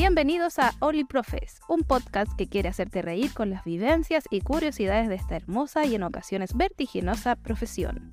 [0.00, 5.10] Bienvenidos a Only Profes, un podcast que quiere hacerte reír con las vivencias y curiosidades
[5.10, 8.10] de esta hermosa y en ocasiones vertiginosa profesión.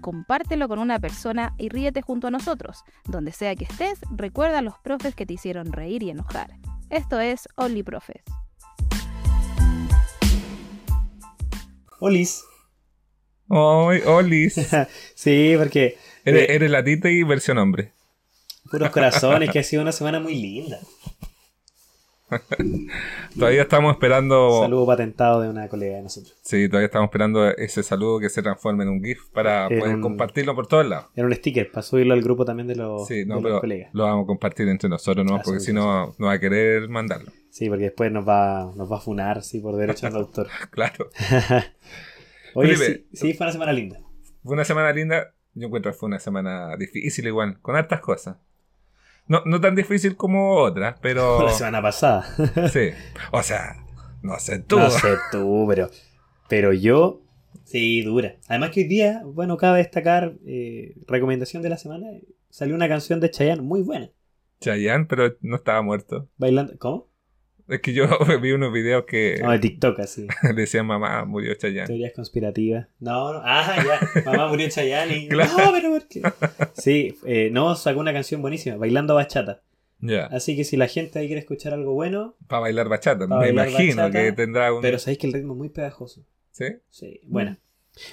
[0.00, 2.84] Compártelo con una persona y ríete junto a nosotros.
[3.06, 6.52] Donde sea que estés, recuerda a los profes que te hicieron reír y enojar.
[6.88, 8.22] Esto es Only Profes.
[11.98, 12.44] Olis.
[13.48, 14.54] Ay, Olis.
[15.16, 17.90] sí, porque Eres, eres la tita y versión hombre.
[18.70, 20.78] puros corazones, que ha sido una semana muy linda.
[23.38, 24.60] Todavía estamos esperando.
[24.62, 26.34] Saludo patentado de una colega de nosotros.
[26.42, 29.94] Sí, todavía estamos esperando ese saludo que se transforme en un GIF para En poder
[29.96, 31.06] un- compartirlo por todos lados.
[31.14, 33.60] Era un sticker para subirlo al grupo también de los, Sí, no, de los pero
[33.60, 33.90] colegas.
[33.92, 35.36] lo vamos a compartir entre nosotros, ¿no?
[35.36, 37.30] Ah, Porque sí, si sí, no, no va a querer mandarlo.
[37.50, 40.48] Sí, porque después nos va, nos va a funar, sí, por derechos de autor.
[40.70, 41.08] Claro.
[42.54, 43.06] Oye, Felipe.
[43.12, 44.00] sí, sí, fue una semana linda.
[44.42, 45.34] Fue una semana linda.
[45.54, 48.36] Yo encuentro que fue una semana difícil igual, con hartas cosas.
[49.26, 51.36] No, no tan difícil como otras, pero.
[51.36, 52.26] Fue la semana pasada.
[52.72, 52.90] Sí.
[53.32, 53.76] O sea,
[54.22, 54.78] no sé tú.
[54.78, 55.90] No sé tú, pero,
[56.48, 57.22] pero yo,
[57.64, 58.36] sí, dura.
[58.48, 62.06] Además que hoy día, bueno, cabe destacar, eh, recomendación de la semana,
[62.50, 64.10] salió una canción de Chayanne muy buena.
[64.60, 66.28] Chayanne, pero no estaba muerto.
[66.36, 67.08] Bailando, ¿cómo?
[67.68, 68.06] Es que yo
[68.42, 70.26] vi unos videos que No, de TikTok, así.
[70.54, 71.86] decían mamá, murió Chayanne.
[71.86, 72.88] Teorías conspirativas.
[73.00, 73.40] No, no.
[73.42, 74.22] Ah, ya.
[74.24, 75.28] Mamá murió Chayanne y...
[75.34, 75.52] Claro.
[75.56, 76.22] No, pero ¿por qué?
[76.74, 79.62] Sí, eh, no, sacó una canción buenísima, Bailando Bachata.
[80.00, 80.26] Ya.
[80.26, 83.26] Así que si la gente ahí quiere escuchar algo bueno, Para bailar bachata.
[83.26, 84.82] Pa' Me bailar imagino bachata, que tendrá un.
[84.82, 86.26] pero sabéis que el ritmo es muy pegajoso.
[86.50, 86.66] ¿Sí?
[86.90, 87.56] Sí, bueno.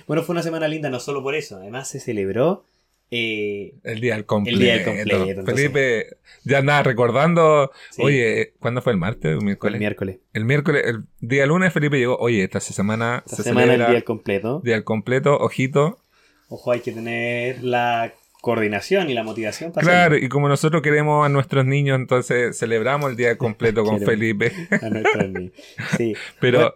[0.08, 2.66] Bueno, fue una semana linda no solo por eso, además se celebró...
[3.12, 4.58] eh, El día del completo.
[4.58, 7.72] El día del completo, entonces- Felipe ya andaba recordando.
[7.92, 8.02] Sí.
[8.04, 9.26] Oye, ¿cuándo fue el martes?
[9.26, 9.44] ¿El el
[9.80, 10.20] miércoles?
[10.34, 12.16] El miércoles, el día lunes, Felipe llegó.
[12.18, 14.62] Oye, esta semana Esta se semana el día del completo.
[14.64, 15.38] día del completo.
[15.38, 16.00] Ojito.
[16.48, 21.24] Ojo, hay que tener la coordinación y la motivación para Claro, y como nosotros queremos
[21.26, 24.00] a nuestros niños, entonces celebramos el día completo con.
[24.06, 24.52] Felipe.
[24.82, 25.54] a nuestros niños.
[25.98, 26.16] Sí.
[26.40, 26.74] Pero, Bueno.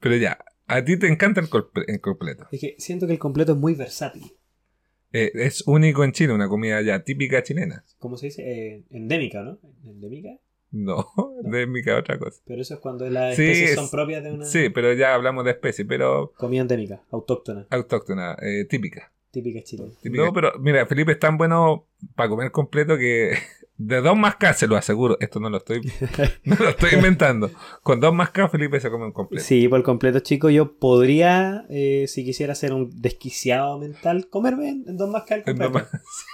[0.00, 2.48] pero ya, a ti te encanta el, comple- el completo.
[2.50, 4.32] Es que siento que el completo es muy versátil.
[5.16, 7.84] Eh, es único en Chile, una comida ya típica chilena.
[7.98, 8.42] ¿Cómo se dice?
[8.44, 9.58] Eh, endémica, ¿no?
[9.84, 10.38] Endémica.
[10.72, 11.06] No,
[11.42, 12.42] de mi otra cosa.
[12.44, 15.14] Pero eso es cuando las Sí, especies es- son propias de una Sí, pero ya
[15.14, 19.10] hablamos de especie, pero comida endémica, autóctona, autóctona, eh, típica.
[19.30, 19.92] típica chilena.
[20.02, 20.24] Típica.
[20.24, 23.30] No, pero mira, Felipe es tan bueno para comer completo que
[23.78, 25.16] de dos más K se lo aseguro.
[25.20, 25.80] Esto no lo estoy,
[26.44, 27.50] no lo estoy inventando.
[27.82, 29.44] Con dos más K Felipe se come un completo.
[29.44, 34.96] Sí, por completo, chico, yo podría, eh, si quisiera ser un desquiciado mental, comerme en,
[34.96, 35.72] dos más que el completo.
[35.72, 35.88] más-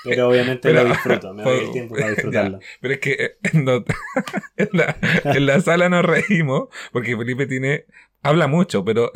[0.04, 2.14] Pero obviamente Pero- lo disfruto, me doy el tiempo para ya.
[2.14, 2.58] disfrutarlo.
[2.80, 3.84] Pero es que eh, no-
[4.56, 7.86] en, la, en la sala nos reímos porque Felipe tiene,
[8.22, 9.10] habla mucho, pero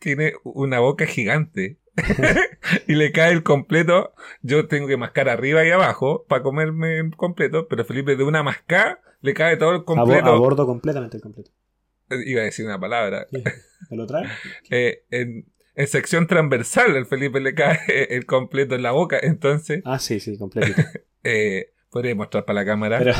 [0.00, 1.78] tiene una boca gigante.
[2.86, 4.12] y le cae el completo.
[4.42, 8.42] Yo tengo que mascar arriba y abajo para comerme el completo, pero Felipe de una
[8.42, 10.26] mascada le cae todo el completo.
[10.30, 11.50] abordo completamente el completo.
[12.10, 13.26] Eh, Iba a decir una palabra.
[13.90, 14.26] ¿Me lo trae?
[14.70, 17.78] Eh, en, en sección transversal al Felipe le cae
[18.10, 19.18] el completo en la boca.
[19.20, 20.82] Entonces, Ah, sí, sí, completito.
[21.24, 22.98] eh, podría mostrar para la cámara.
[22.98, 23.12] Pero,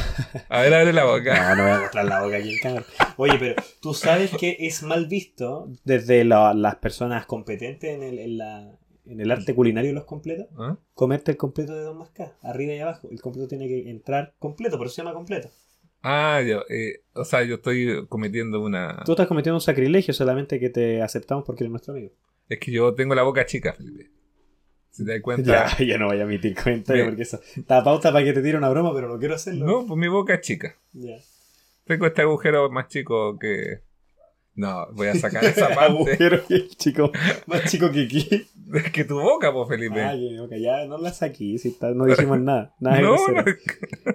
[0.48, 1.50] A ver, abre la boca.
[1.50, 2.86] no, no voy a mostrar la boca aquí en cámara.
[3.16, 8.18] Oye, pero tú sabes que es mal visto desde la- las personas competentes en el,
[8.18, 10.76] en la- en el arte culinario de los completos, ¿Ah?
[10.92, 13.08] comerte el completo de dos más K, arriba y abajo.
[13.10, 15.48] El completo tiene que entrar completo, por eso se llama completo.
[16.02, 19.02] Ah, yo, eh, o sea, yo estoy cometiendo una...
[19.06, 22.12] Tú estás cometiendo un sacrilegio solamente que te aceptamos porque eres nuestro amigo.
[22.48, 24.10] Es que yo tengo la boca chica, Felipe.
[24.98, 25.74] Si te das cuenta...
[25.78, 28.58] Ya, ya no voy a emitir comentarios porque eso está pauta para que te tire
[28.58, 29.64] una broma, pero no quiero hacerlo.
[29.66, 30.74] No, pues mi boca es chica.
[30.92, 31.16] Ya.
[31.84, 33.80] Tengo este agujero más chico que...
[34.56, 35.84] No, voy a sacar esa parte.
[35.84, 37.12] Agujero que chico,
[37.46, 38.28] más chico que aquí.
[38.74, 39.98] Es que tu boca, pues, Felipe.
[40.02, 42.74] Ah, ya, no la saqué, si está- no dijimos nada.
[42.80, 43.42] nada no, no.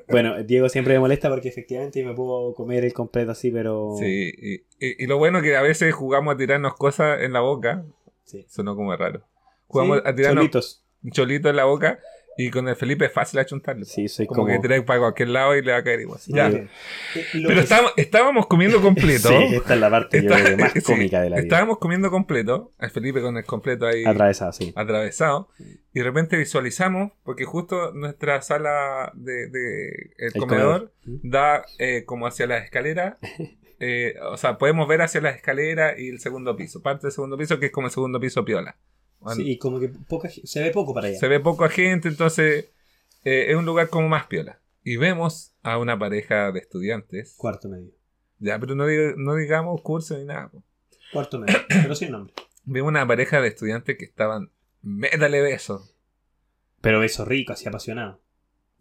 [0.09, 3.95] Bueno, Diego siempre me molesta porque efectivamente me puedo comer el completo así, pero.
[3.97, 4.05] Sí,
[4.37, 7.39] y, y- y lo bueno es que a veces jugamos a tirarnos cosas en la
[7.39, 7.83] boca.
[8.25, 8.45] Sí.
[8.47, 9.23] Sonó como raro.
[9.73, 10.85] Jugamos Sí, a tirarnos solitos.
[11.03, 11.99] un cholito en la boca
[12.35, 13.85] y con el Felipe es fácil achuntarlo.
[13.85, 14.53] Sí, soy como, como.
[14.53, 16.19] que tiráis para cualquier lado y le va a caer igual.
[16.27, 16.49] Ya.
[17.31, 19.29] Pero estábamos, estábamos comiendo completo.
[19.29, 21.43] Sí, esta es la parte yo creo más sí, cómica de la vida.
[21.43, 24.73] Estábamos comiendo completo, el Felipe con el completo ahí Atravesado, sí.
[24.75, 29.87] atravesado, y de repente visualizamos, porque justo nuestra sala de, de
[30.17, 31.19] el, El comedor, comedor.
[31.23, 33.17] da eh, como hacia las escaleras.
[33.79, 37.37] eh, o sea, podemos ver hacia las escaleras y el segundo piso, parte del segundo
[37.37, 38.75] piso que es como el segundo piso piola.
[39.23, 41.17] Bueno, Sí, y como que poca, se ve poco para allá.
[41.17, 42.69] Se ve poca gente, entonces
[43.23, 44.59] eh, es un lugar como más piola.
[44.83, 47.91] Y vemos a una pareja de estudiantes, Cuarto medio.
[48.39, 50.49] ya, pero no, diga- no digamos curso ni nada.
[50.49, 50.63] po.
[51.13, 52.33] Cuarto medio, pero sin nombre.
[52.65, 55.95] Vemos una pareja de estudiantes que estaban, métale besos.
[56.81, 58.19] Pero beso rico, así apasionado.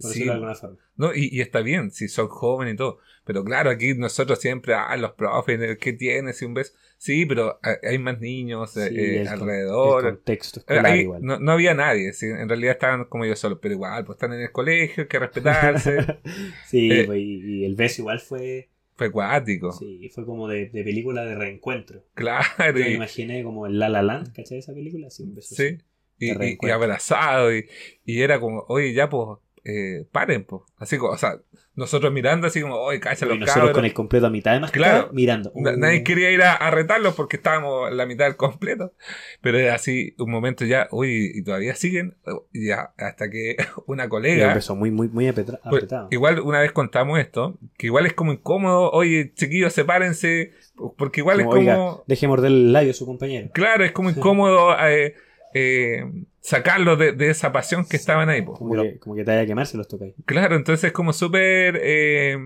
[0.03, 0.19] Por Sí.
[0.21, 0.79] decirlo de alguna forma.
[0.97, 1.15] ¿no?
[1.15, 2.99] Y, y está bien, si son jóvenes y todo.
[3.25, 6.43] Pero claro, aquí nosotros siempre, ah, los profes, ¿qué tienes?
[6.43, 6.73] Y un beso.
[6.99, 10.05] Sí, pero hay hay más niños eh, Sí, eh, el con- alrededor.
[10.05, 11.23] El contexto Eh, escolar ahí igual.
[11.25, 14.33] no, no había nadie, sí, en realidad estaban como yo solo, pero igual, pues están
[14.35, 15.99] en el colegio, hay que respetarse.
[16.67, 20.69] sí, Eh, pues, y, y el beso igual fue, Fue acuático, sí, fue como de,
[20.69, 22.05] de película de reencuentro.
[22.15, 22.47] claro.
[22.59, 25.11] Yo me imaginé como el La La Land, ¿cachai esa película?
[25.11, 25.79] Sí, un beso sí, así.
[26.19, 27.69] y, y- abrazado, y,
[28.05, 30.63] y era como, oye, ya, pues, eh, paren, pues.
[30.79, 31.39] Así como, o sea,
[31.75, 33.75] nosotros mirando así como, oye, cállate Y los nosotros cabros.
[33.77, 35.09] con el completo a mitad de más Claro.
[35.13, 35.51] mirando.
[35.55, 38.93] Uh, Nadie quería ir a, a retarlos porque estábamos en la mitad del completo.
[39.41, 42.17] Pero era así, un momento ya, uy, y todavía siguen.
[42.53, 43.57] Y ya, hasta que
[43.87, 44.53] una y un colega.
[44.55, 46.09] beso muy, muy, muy apetra- pues, apretado.
[46.11, 50.51] igual una vez contamos esto, que igual es como incómodo, oye, chiquillos, sepárense,
[50.99, 53.49] porque igual Como, es oiga, como, Deje morder el labio a su compañero.
[53.55, 55.15] claro, es como incómodo eh,
[55.55, 56.05] eh,
[56.41, 58.43] sacarlos de, de esa pasión que estaban ahí.
[58.43, 58.55] po.
[58.55, 60.15] Como, que, como que te vaya a quemar si los tocáis.
[60.25, 62.37] Claro, entonces es como súper eh,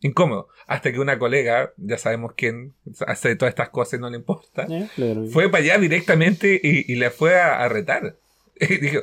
[0.00, 0.48] incómodo.
[0.66, 2.74] Hasta que una colega, ya sabemos quién
[3.06, 4.86] hace todas estas cosas y no le importa, ¿Eh?
[5.32, 8.16] Fue para allá directamente y, y le fue a, a retar.
[8.60, 9.00] Y dijo,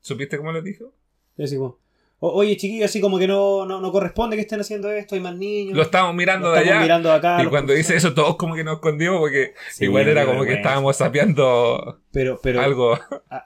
[0.00, 0.92] ¿supiste cómo lo dijo?
[1.36, 1.78] Y así como, "O-
[2.20, 5.34] oye, chiquillos, así como que no, no, no corresponde que estén haciendo esto, hay más
[5.36, 5.76] niños.
[5.76, 6.82] Lo estábamos mirando Lo de estamos allá.
[6.82, 7.42] mirando acá.
[7.42, 8.04] y cuando dice profesores".
[8.04, 12.38] eso, todos como que nos escondimos porque Sí, igual era como que estábamos sapeando Pero,
[12.42, 12.98] pero algo.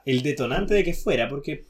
[0.05, 1.67] el detonante de que fuera, porque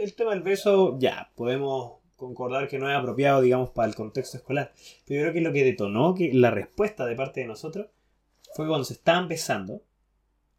[0.00, 4.38] el tema del beso, ya, podemos concordar que no es apropiado, digamos, para el contexto
[4.38, 4.72] escolar.
[5.06, 7.88] Pero yo creo que lo que detonó que la respuesta de parte de nosotros
[8.54, 9.82] fue cuando se estaban besando,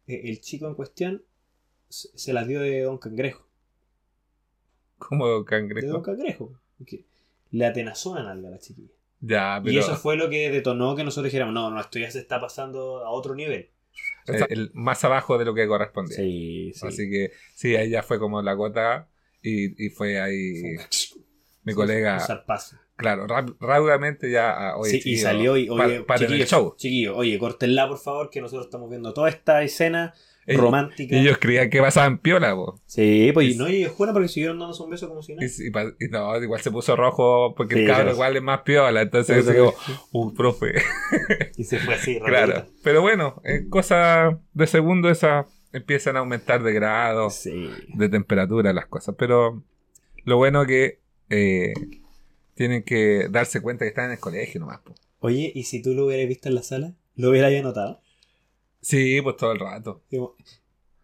[0.06, 1.24] eh, el chico en cuestión
[1.88, 3.47] se se las dio de Don Cangrejo.
[4.98, 6.02] Como De Don cangrejo.
[6.02, 6.52] Cangrejo.
[7.50, 8.92] le atenazó una nalga a la chiquilla.
[9.20, 12.10] Ya, pero Y eso fue lo que detonó que nosotros dijéramos, no, no, esto ya
[12.10, 13.70] se está pasando a otro nivel.
[14.28, 16.16] eh, el más abajo de lo que correspondía.
[16.16, 16.86] Sí, sí.
[16.86, 19.08] Así que sí, ahí ya fue como la gota
[19.42, 21.22] y, y fue ahí Fue
[21.64, 23.26] mi colega, un claro,
[23.60, 26.74] raudamente ya, ah, oye, Sí, y chiquillo, salió y, oye, el show.
[26.76, 30.14] chiquillos, oye, córtenla por favor, que nosotros estamos viendo toda esta escena
[30.56, 31.14] romántica.
[31.16, 32.80] Y ellos creían que pasaban piola, po.
[32.86, 35.46] Sí, pues Y- no, y ellos juran porque siguieron dándose un beso como si nada.
[35.46, 39.02] Y, no, igual se puso rojo porque Sí, el pero- igual es más piola.
[39.02, 39.92] Entonces digo, sí.
[40.12, 40.74] uh, profe.
[41.56, 42.66] Y se fue así, claro.
[42.82, 47.68] Pero bueno, en cosas de segundo esas empiezan a aumentar de grado, Sí.
[47.94, 49.14] de temperatura las cosas.
[49.18, 49.62] Pero
[50.24, 51.74] lo bueno que eh,
[52.54, 54.80] tienen que darse cuenta que están en el colegio nomás.
[54.80, 54.94] po.
[55.20, 56.94] Oye, ¿y si tú lo hubieras visto en la sala?
[57.16, 58.00] ¿Lo hubieras notado?
[58.88, 60.02] Sí, pues todo el rato.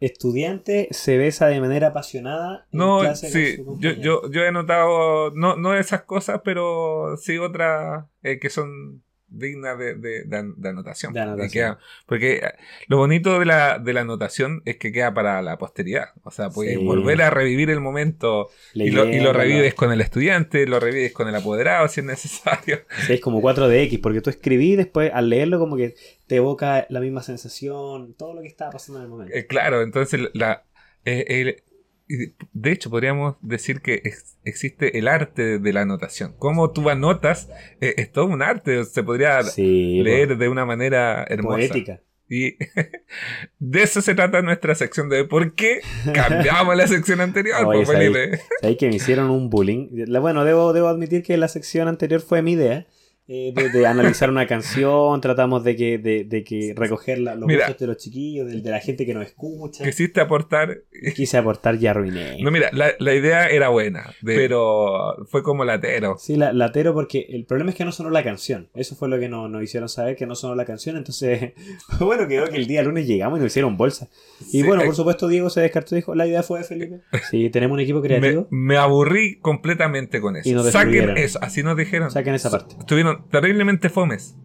[0.01, 4.43] Estudiante se besa de manera apasionada en No, clase con sí, su yo, yo, yo
[4.43, 9.04] he notado, no, no esas cosas, pero sí otras eh, que son
[9.39, 11.13] dignas de, de, de an- de anotación.
[11.51, 12.53] Queda- porque eh,
[12.89, 16.11] lo bonito de la, de la anotación es que queda para la posteridad.
[16.23, 16.85] O sea, puedes Sí.
[16.85, 21.13] volver a revivir el momento y lo, y lo revives con el estudiante, lo revives
[21.13, 22.81] con el apoderado si es necesario.
[23.07, 25.95] Sí, es como 4DX, porque tú escribí después al leerlo como que
[26.27, 29.35] te evoca la misma sensación, todo lo que estaba pasando en el momento.
[29.37, 30.65] Eh, claro, entonces la,
[31.05, 31.63] eh, el-
[32.09, 36.35] de hecho podríamos decir que ex- existe el arte de la anotación.
[36.39, 37.49] Cómo tú anotas
[37.81, 41.57] eh, es todo un arte, se podría Sí, leer de una manera hermosa.
[41.57, 42.01] poética.
[42.29, 42.57] Y
[43.59, 45.25] de eso se trata nuestra sección de.
[45.25, 45.81] ¿Por qué
[46.13, 48.41] cambiamos la sección anterior, Oye, Felipe?
[48.61, 49.89] Sabéis que me hicieron un bullying.
[50.21, 52.87] Bueno, debo, debo admitir que la sección anterior fue mi idea.
[53.27, 57.47] Eh, de, de analizar una canción, tratamos de que, de, de que recoger la- los
[57.47, 57.67] Mira.
[57.67, 59.83] gustos de los chiquillos, de, de la gente que nos escucha.
[59.85, 60.83] Quisiste aportar.
[61.17, 62.37] Quise aportar y arruiné.
[62.43, 66.17] No, mira, la, la idea era buena, pero fue como latero.
[66.19, 68.69] Sí, la, latero porque el problema es que no sonó la canción.
[68.75, 70.97] Eso fue lo que nos, nos hicieron saber, que no sonó la canción.
[70.97, 71.53] Entonces,
[72.01, 74.09] bueno, quedó que el día lunes llegamos y nos hicieron bolsa.
[74.41, 76.65] Y Sí, bueno, eh, por supuesto, Diego se descartó y dijo, la idea fue de
[76.65, 77.01] Felipe.
[77.31, 78.47] Sí, tenemos un equipo creativo.
[78.51, 80.79] me aburrí completamente con Y nos eso.
[80.79, 82.11] Saquen eso, así nos dijeron.
[82.11, 82.75] Saquen esa parte.
[82.79, 84.37] Estuvieron terriblemente fomes.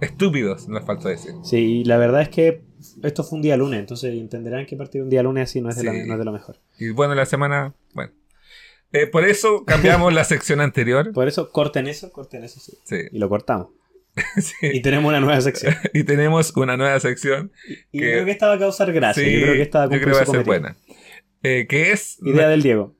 [0.00, 1.32] Estúpidos, nos faltó decir.
[1.44, 2.62] Sí, y la verdad es que
[3.02, 5.76] esto fue un día lunes, entonces entenderán que partir un día lunes así no es
[5.76, 6.56] de, la- no es de lo mejor.
[6.78, 8.12] Y bueno, la semana, bueno.
[8.92, 11.12] Eh, por eso cambiamos la sección anterior.
[11.14, 12.72] Por eso, corten eso, corten eso, sí.
[12.84, 13.68] Sí, Y lo cortamos.
[14.38, 14.54] sí.
[14.72, 15.74] Y tenemos una nueva sección.
[15.94, 17.52] Y tenemos una nueva sección.
[17.92, 19.22] Y Que- yo creo que esta va a causar gracia.
[19.22, 20.44] Sí, yo creo que esta va a yo cumplir creo que va a su ser
[20.44, 20.76] buena.
[21.42, 22.18] Eh, que es.
[22.22, 22.96] Idea del Diego.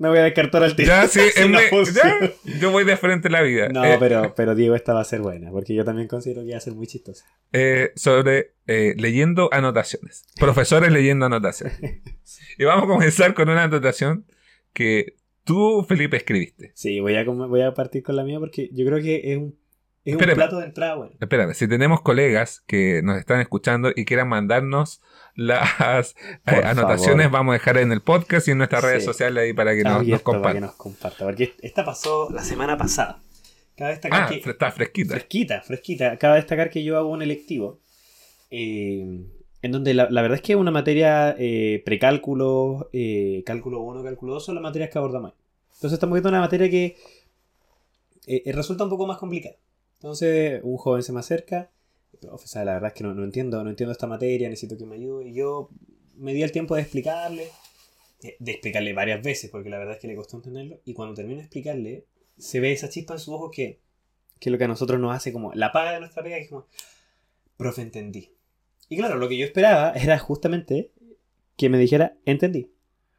[0.00, 0.88] Me voy a descartar al tiro.
[0.88, 2.18] Ya, sí, Si en no me- funciona.
[2.44, 3.68] ya, yo voy de frente a la vida.
[3.68, 6.50] No, Eh, pero, pero Diego, esta va a ser buena, porque yo también considero que
[6.52, 7.26] va a ser muy chistosa.
[7.52, 10.24] eh, sobre eh, leyendo anotaciones.
[10.40, 11.78] Profesores leyendo anotaciones.
[12.58, 14.24] Y vamos a comenzar con una anotación
[14.72, 16.72] que tú, Felipe, escribiste.
[16.74, 19.58] Sí, voy a, voy a partir con la mía porque yo creo que es un,
[20.10, 20.32] Es Espérame.
[20.34, 21.12] un plato de entrada bueno.
[21.20, 25.00] Espérame, si tenemos colegas que nos están escuchando y quieran mandarnos
[25.34, 26.14] las
[26.46, 27.30] eh, anotaciones, favor.
[27.38, 28.86] vamos a dejar en el podcast y en nuestras Sí.
[28.88, 30.62] redes sociales ahí para que nos, nos abierto para que compartan.
[30.62, 31.24] nos comparta.
[31.24, 33.20] Porque esta pasó la semana pasada.
[33.76, 34.42] Cabe destacar Ah, que.
[34.42, 35.14] fre- está fresquita.
[35.14, 36.16] Fresquita, fresquita.
[36.18, 37.78] Cabe destacar que yo hago un electivo.
[38.50, 39.20] eh,
[39.62, 44.32] en donde la, la verdad es que una materia eh, precálculo, eh, cálculo 1, cálculo
[44.34, 45.32] 2 son las materias que abordamos.
[45.32, 45.36] ahí.
[45.74, 46.96] Entonces estamos viendo una materia que
[48.26, 49.56] eh, resulta un poco más complicada.
[50.00, 51.70] Entonces un joven se me acerca.
[52.22, 54.86] Profe, sabe, la verdad es que no, no entiendo, no entiendo esta materia, necesito que
[54.86, 55.28] me ayude.
[55.28, 55.68] Y yo
[56.16, 57.48] me di el tiempo de explicarle,
[58.22, 60.80] eh, de explicarle varias veces, porque la verdad es que le costó entenderlo.
[60.86, 62.06] Y cuando termino de explicarle,
[62.38, 63.78] se ve esa chispa en sus ojos que,
[64.38, 66.48] que lo que a nosotros nos hace como la paga de nuestra pega, que es
[66.48, 66.66] como,
[67.58, 68.30] profe, entendí.
[68.88, 70.92] Y claro, lo que yo esperaba era justamente
[71.56, 72.70] que me dijera, entendí.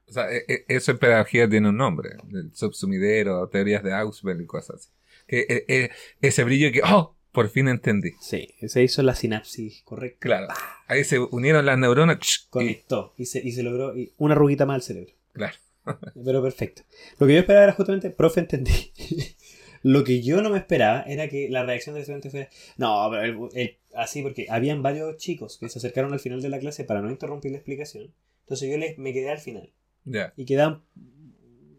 [0.08, 2.10] O sea, e- e- eso en pedagogía tiene un nombre.
[2.34, 4.90] El subsumidero, teorías de Ausubel y cosas así.
[5.32, 5.90] E- e-
[6.22, 8.12] ese brillo que, oh, por fin entendí.
[8.20, 10.20] Sí, se hizo la sinapsis correcta.
[10.20, 10.48] Claro.
[10.88, 12.18] Ahí se unieron las neuronas.
[12.18, 15.14] y- Conectó y se, y se logró y una arruguita más al cerebro.
[15.34, 15.56] claro.
[16.26, 16.84] Pero perfecto.
[17.18, 18.72] Lo que yo esperaba era justamente, profe, entendí.
[19.84, 23.50] Lo que yo no me esperaba era que la reacción del estudiante fuera, no, pero
[23.50, 26.84] el- el- así, porque habían varios chicos que se acercaron al final de la clase
[26.84, 28.14] para no interrumpir la explicación.
[28.42, 29.74] Entonces yo les, me quedé al final.
[30.04, 30.34] Ya.
[30.38, 30.84] Y quedaban,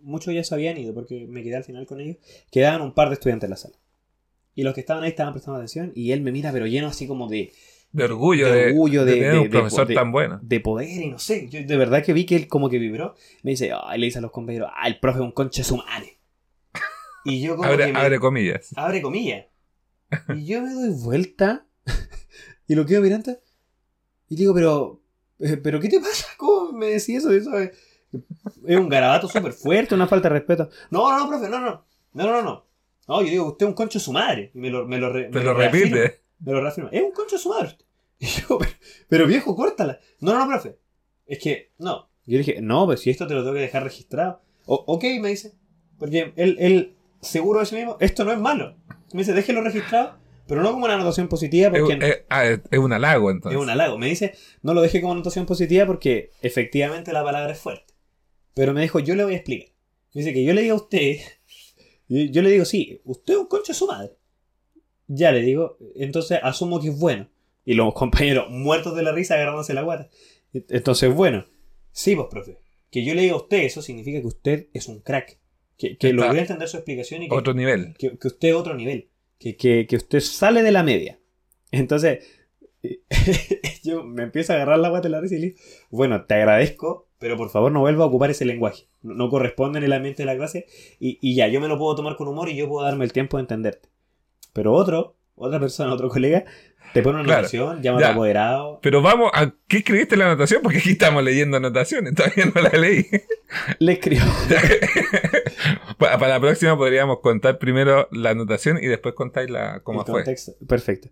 [0.03, 2.17] muchos ya se habían ido porque me quedé al final con ellos.
[2.51, 3.77] Quedaban un par de estudiantes en la sala.
[4.55, 7.07] Y los que estaban ahí estaban prestando atención y él me mira, pero lleno así
[7.07, 7.53] como de,
[7.93, 10.39] De orgullo De de, orgullo, de de- tener un profesor de- tan bueno.
[10.43, 11.49] de poder y no sé.
[11.49, 13.15] Yo de verdad que vi que él como que vibró.
[13.43, 15.77] Me dice, ay, le dice a los compañeros, ah, el profe es un conche su
[15.79, 16.19] madre.
[17.25, 18.71] Y yo como Abre, que me- abre comillas.
[18.77, 19.47] abre comillas.
[20.35, 21.67] Y yo me doy vuelta
[22.69, 23.39] y lo quedo mirando
[24.29, 25.01] y digo, pero,
[25.41, 26.27] eh, pero ¿qué te pasa?
[26.37, 27.33] ¿Cómo me decís eso?
[27.33, 27.51] Eso
[28.67, 30.69] es, un garabato súper fuerte, una falta de respeto.
[30.91, 31.85] No, no, no, profe, no, no.
[32.15, 32.67] No, no, no.
[33.09, 34.51] No, yo digo, usted es un concho de su madre.
[34.55, 35.97] Y me lo, me lo, re- Te me lo reafirma.
[35.97, 36.21] repite.
[36.41, 36.91] Me lo reafirma.
[36.93, 37.77] Es un concho de su madre.
[38.19, 38.71] Y yo, pero,
[39.09, 39.99] pero viejo, córtala.
[40.21, 40.79] No, no, no, profe.
[41.27, 42.09] Es que, no.
[42.25, 44.41] Yo dije, no, pues si esto te lo tengo que dejar registrado.
[44.67, 45.55] O- ok, me dice.
[45.99, 48.77] Porque él, él, seguro de sí mismo, esto no es malo.
[49.13, 52.61] Me dice, déjelo registrado, pero no como una anotación positiva Es, porque es- ah, es-
[52.71, 53.57] es un halago, entonces.
[53.59, 53.99] es un halago.
[53.99, 57.92] Me dice, no lo deje como anotación positiva porque efectivamente la palabra es fuerte.
[58.55, 59.69] Pero me dijo, yo le voy a explicar.
[60.15, 61.17] Me dice que yo le diga a usted,
[62.09, 64.13] yo, le digo, sí, usted es un concho de su madre.
[65.07, 67.29] Ya le digo, entonces asumo que es bueno.
[67.65, 70.11] Y los compañeros muertos de la risa agarrándose la guata.
[70.53, 71.47] Entonces, bueno,
[71.93, 72.59] sí, pues, profe.
[72.91, 75.39] Que yo le diga a usted eso significa que usted es un crack.
[75.79, 77.95] Que, que logré entender su explicación y que, Otro nivel.
[77.99, 79.09] que, que usted es otro nivel.
[79.39, 81.19] Que, que, que usted sale de la media.
[81.71, 82.25] Entonces,
[83.83, 85.59] yo me empiezo a agarrar la guata de la risa y le digo,
[85.91, 88.85] bueno, te agradezco, pero por favor no vuelva a ocupar ese lenguaje.
[89.01, 90.67] No, no corresponde en el ambiente de la clase
[91.01, 93.13] y, y ya, yo me lo puedo tomar con humor y yo puedo darme el
[93.15, 93.89] tiempo de entenderte.
[94.53, 96.45] Pero otro, otra persona, otro colega,
[96.93, 97.39] te pone una Claro.
[97.39, 98.81] anotación, llama apoderado.
[98.83, 99.55] Pero vamos a.
[99.67, 100.61] ¿Qué escribiste la anotación?
[100.63, 102.15] Porque aquí estamos leyendo anotaciones.
[102.17, 103.07] Todavía no la leí.
[103.79, 104.25] Le escribo.
[105.99, 110.07] para, para la próxima podríamos contar primero la anotación y después contáis la, cómo El
[110.07, 110.15] fue.
[110.23, 110.53] contexto.
[110.69, 111.09] Perfecto.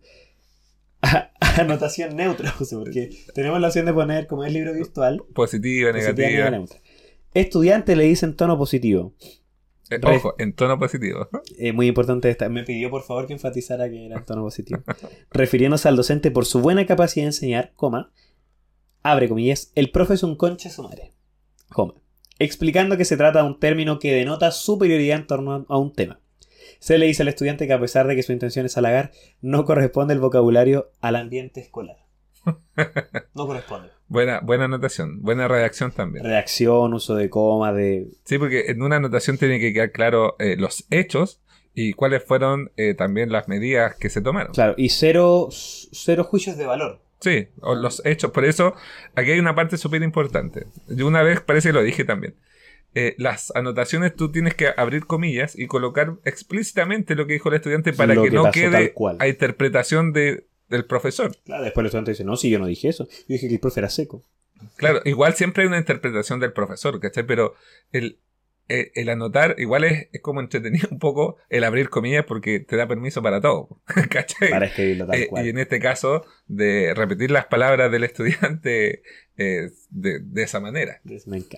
[1.59, 6.29] Anotación neutra, José, porque tenemos la opción de poner, como es libro virtual, Positiva, negativa.
[6.29, 6.79] negativa, neutra.
[7.35, 9.15] Estudiante le dicen tono positivo.
[9.91, 11.29] Eh, ojo, en tono positivo.
[11.59, 12.49] Eh, muy importante esta.
[12.49, 14.83] Me pidió por favor que enfatizara que era en tono positivo.
[15.31, 18.13] Refiriéndose al docente por su buena capacidad de enseñar, coma,
[19.03, 21.13] abre comillas, el profe es un concha su madre,
[21.71, 21.95] coma,
[22.39, 26.21] explicando que se trata de un término que denota superioridad en torno a un tema.
[26.81, 29.65] Se le dice al estudiante que a pesar de que su intención es halagar, no
[29.65, 31.97] corresponde el vocabulario al ambiente escolar.
[33.35, 33.91] No corresponde.
[34.09, 35.23] Buena, buena anotación.
[35.23, 36.25] Buena redacción también.
[36.25, 38.09] Reacción, uso de coma, de...
[38.25, 41.41] Sí, porque en una anotación tiene que quedar claro eh, los hechos
[41.75, 44.53] y cuáles fueron eh, también las medidas que se tomaron.
[44.53, 47.01] Claro, y cero, cero juicios de valor.
[47.21, 48.31] Sí, o los hechos.
[48.31, 48.75] Por eso,
[49.15, 50.67] aquí hay una parte súper importante.
[50.89, 52.35] Yo una vez parece que lo dije también.
[52.95, 57.57] Eh, las anotaciones tú tienes que abrir comillas y colocar explícitamente lo que dijo el
[57.57, 59.17] estudiante para que, que no quede cual.
[59.21, 61.37] a interpretación de, del profesor.
[61.45, 63.07] Claro, después el estudiante dice, no, si yo no dije eso.
[63.09, 64.25] Yo dije que el profe era seco.
[64.77, 67.27] Claro, igual siempre hay una interpretación del profesor, ¿cachai?
[67.27, 67.55] Pero
[67.93, 68.19] el,
[68.71, 72.77] el, el anotar igual es, es como entretenido un poco el abrir comillas porque te
[72.77, 74.51] da permiso para todo, ¿cachai?
[74.51, 75.45] Para escribirlo tal Eh, cual.
[75.47, 79.03] y en este caso, de repetir las palabras del estudiante
[79.37, 81.01] eh, de, de esa manera.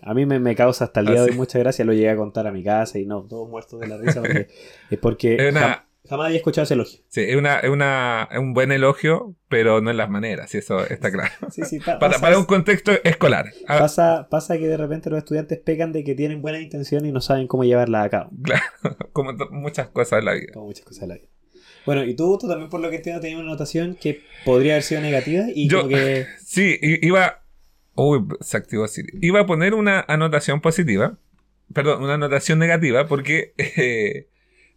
[0.03, 1.85] A mí me, me causa hasta el día Ah, de hoy mucha gracia.
[1.85, 4.21] Lo llegué a contar a mi casa y no, todos muertos de la risa.
[4.21, 4.49] Porque,
[4.91, 7.01] es porque Es una- jamás había escuchado ese elogio.
[7.09, 10.59] Sí, es, una, es, una, es un buen elogio, pero no en las maneras, y
[10.59, 11.33] eso está claro.
[11.51, 13.47] Sí, sí, pa- Para, para un contexto escolar.
[13.69, 17.13] Ah, pasa, pasa que de repente los estudiantes pecan de que tienen buena intención y
[17.13, 18.31] no saben cómo llevarla a cabo.
[18.43, 18.63] Claro,
[19.13, 20.53] como muchas cosas en la vida.
[20.53, 21.29] Como muchas cosas de la vida.
[21.85, 24.85] Bueno, y tú, tú también por lo que entiendo tenías una anotación que podría haber
[24.85, 26.27] sido negativa y Yo- como que...
[26.45, 27.43] Sí, iba.
[27.95, 29.19] Uy, se activó Siri.
[29.21, 31.19] Iba a poner una anotación positiva.
[31.75, 34.29] Perdón, una anotación negativa porque eh,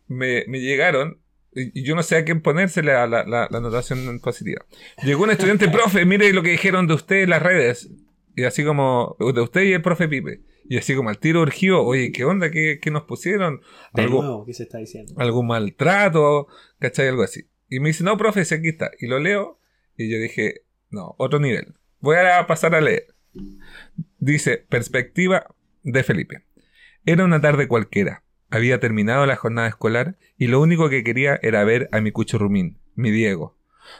[0.07, 1.21] me, me llegaron.
[1.53, 4.65] Y yo no sé a quién ponérsele a la, la- la anotación positiva.
[5.03, 7.89] Llegó un estudiante, profe, mire lo que dijeron de usted en las redes.
[8.35, 10.41] Y así como, de usted y el profe Pipe.
[10.67, 12.51] Y así como al tiro urgido, oye, ¿qué onda?
[12.51, 13.61] ¿Qué, qué nos pusieron?
[13.93, 15.13] Algo- nuevo, ¿qué se está diciendo?
[15.17, 16.47] algún maltrato,
[16.79, 17.07] ¿cachai?
[17.07, 17.47] Algo así.
[17.69, 18.91] Y me dice, no, profe, si aquí está.
[18.99, 19.59] Y lo leo
[19.95, 21.75] y yo dije, no, otro nivel.
[22.01, 23.07] Voy a pasar a leer.
[24.19, 25.47] Dice, perspectiva
[25.83, 26.43] de Felipe.
[27.05, 28.23] Era una tarde cualquiera.
[28.49, 32.79] Había terminado la jornada escolar y lo único que quería era ver a mi cuchurrumín,
[32.95, 33.57] mi Diego.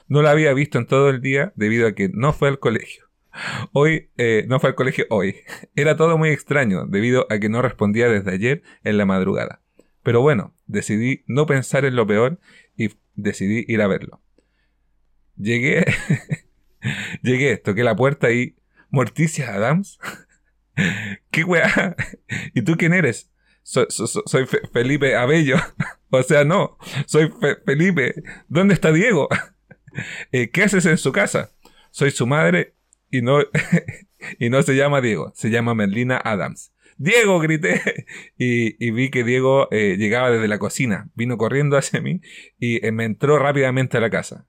[0.08, 3.06] No lo había visto en todo el día debido a que no fue al colegio.
[3.74, 5.36] Hoy, eh, no fue al colegio hoy.
[5.76, 9.62] Era todo muy extraño debido a que no respondía desde ayer en la madrugada.
[10.04, 12.40] Pero bueno, decidí no pensar en lo peor
[12.78, 14.22] y decidí ir a verlo.
[15.38, 15.86] Llegué,
[17.22, 18.56] llegué, toqué la puerta y...
[18.92, 20.00] Morticia Adams.
[21.32, 21.98] ¿Qué weá?
[22.54, 23.30] ¿Y tú quién eres?
[23.68, 25.58] Soy, so- so- soy Fe- Felipe Abello.
[26.12, 28.14] o sea, no, soy Fe- Felipe.
[28.48, 29.28] ¿Dónde está Diego?
[30.34, 31.52] Eh, ¿Qué haces en su casa?
[31.90, 32.74] Soy su madre
[33.10, 33.40] y no,
[34.40, 36.74] y no se llama Diego, se llama Merlina Adams.
[36.98, 38.06] Diego, grité.
[38.38, 42.20] Y, vi que Diego eh, llegaba desde la cocina, vino corriendo hacia mí
[42.60, 44.48] y eh, me entró rápidamente a la casa.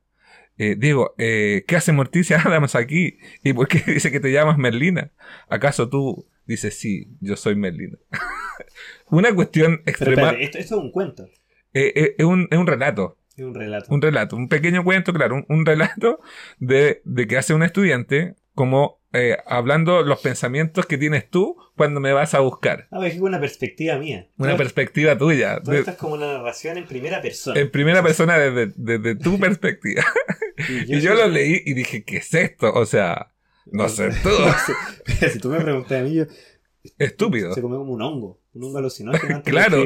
[0.57, 3.19] Diego, ¿qué hace Morticia Adams aquí?
[3.45, 5.13] ¿Y por qué dice que te llamas Merlina?
[5.49, 7.99] ¿Acaso tú dices sí, yo soy Merlina?
[9.11, 10.31] Una cuestión extrema.
[10.31, 11.25] esto, esto es un cuento,
[11.75, 13.19] eh, eh, es, un, es un relato.
[13.37, 13.93] es un relato.
[13.95, 16.21] Un relato, un pequeño cuento, claro, un, un relato
[16.59, 22.01] de, de que hace un estudiante como eh, hablando los pensamientos que tienes tú cuando
[22.01, 22.89] me vas a buscar.
[22.91, 24.29] Ah, es una perspectiva mía.
[24.39, 25.61] Una Todo- perspectiva tuya.
[25.63, 27.61] todo de- esto es como una narración en primera persona.
[27.61, 30.05] en primera persona desde, desde tu perspectiva.
[30.87, 32.73] Y yo lo leí y dije, ¿qué es esto?
[32.73, 33.33] O sea,
[33.73, 34.31] no sé, tú.
[35.33, 36.25] si tú me preguntas a mí, yo,
[36.99, 37.53] estúpido.
[37.53, 39.85] se come como un hongo, un hongo alucinógeno Claro.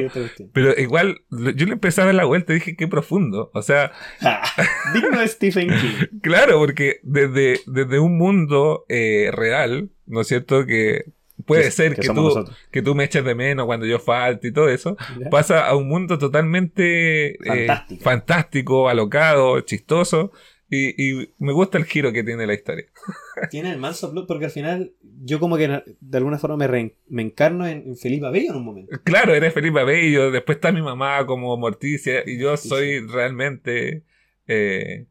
[0.53, 3.49] Pero igual, yo le empecé a dar la vuelta y dije, qué profundo.
[3.53, 3.91] O sea,
[4.93, 6.07] Digno de Stephen King.
[6.21, 10.65] Claro, porque desde, desde un mundo eh, real, ¿no es cierto?
[10.65, 11.05] Que
[11.45, 12.55] puede Que- ser que que, tú, nosotros.
[12.71, 15.29] que tú me eches de menos cuando yo falte y todo eso, ¿Ya?
[15.31, 18.03] pasa a un mundo totalmente eh, Fantástico.
[18.03, 20.31] fantástico, alocado, chistoso,
[20.71, 22.85] y, y me gusta el giro que tiene la historia.
[23.51, 25.67] Tiene el manso plot porque al final yo como que
[25.99, 28.97] de alguna forma me, re- me encarno en, en Felipe Abello en un momento.
[29.03, 34.03] Claro, eres Felipe Abello, después está mi mamá como Morticia, y yo soy realmente...
[34.47, 35.05] eh,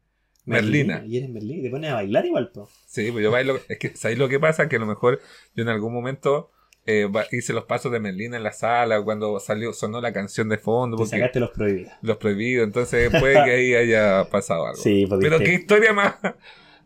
[0.45, 1.03] Merlina.
[1.05, 1.59] Y eres Merlina.
[1.59, 2.67] Y te pones a bailar igual, po.
[2.87, 3.59] Sí, pues yo bailo.
[3.69, 4.67] Es que, ¿sabéis lo que pasa?
[4.67, 5.21] Que a lo mejor
[5.55, 6.51] yo en algún momento
[6.85, 10.57] eh, hice los pasos de Merlina en la sala cuando salió, sonó la canción de
[10.57, 11.93] fondo, porque sacaste los prohibidos.
[12.01, 14.79] los prohibidos, entonces puede que ahí haya pasado algo.
[14.83, 16.15] Sí, porque Pero qué historia más,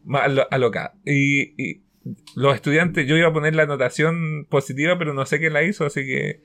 [0.03, 0.93] más alo- alocada.
[1.05, 1.81] Y, y
[2.35, 5.85] los estudiantes, yo iba a poner la anotación positiva, pero no sé quién la hizo,
[5.85, 6.43] así que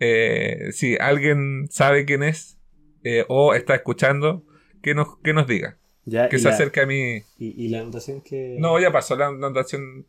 [0.00, 2.58] eh, si alguien sabe quién es
[3.04, 4.44] eh, o está escuchando,
[4.82, 5.78] que nos, que nos diga.
[6.04, 7.22] ya, Que se la- acerque a mí.
[7.38, 8.56] Y, y la anotación que...
[8.58, 10.06] No, ya pasó la anotación,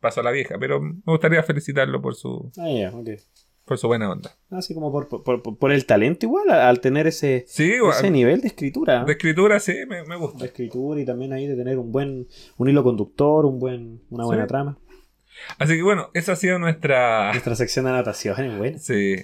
[0.00, 3.08] pasó la vieja, pero me gustaría felicitarlo por su, Ah, ya, ok.
[3.64, 4.30] por su buena onda.
[4.50, 8.10] Así como por, por, por- por el talento igual, a- al tener ese, Sí, ese
[8.10, 9.04] nivel de escritura.
[9.04, 10.44] de escritura sí, me, me de gusta.
[10.44, 12.28] escritura y también ahí de tener un buen
[12.58, 14.48] un hilo conductor, un buen una buena Sí.
[14.48, 14.78] trama.
[15.58, 17.30] Así que bueno, esa ha sido nuestra...
[17.32, 18.78] Nuestra sección de anotaciones, bueno.
[18.78, 19.16] Sí.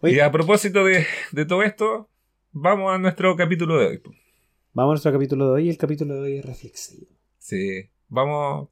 [0.00, 0.14] Oye.
[0.16, 2.08] Y a propósito de, de todo esto,
[2.52, 4.02] vamos a nuestro capítulo de hoy.
[4.72, 5.68] Vamos a nuestro capítulo de hoy.
[5.70, 7.06] El capítulo de hoy es reflexivo.
[7.38, 8.68] Sí, vamos...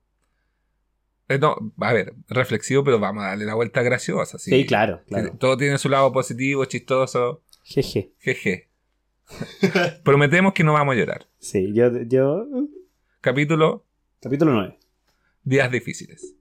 [1.28, 4.38] eh, no, a ver, reflexivo, pero vamos a darle la vuelta graciosa.
[4.38, 5.32] Sí, Sí, claro, claro.
[5.38, 8.12] Todo tiene su lado positivo, chistoso, Jeje.
[8.18, 8.68] jeje.
[10.04, 11.26] Prometemos que no vamos a llorar.
[11.38, 12.46] Sí, yo, yo.
[13.20, 13.86] Capítulo
[14.20, 14.78] Capítulo 9.
[15.44, 16.34] Días difíciles.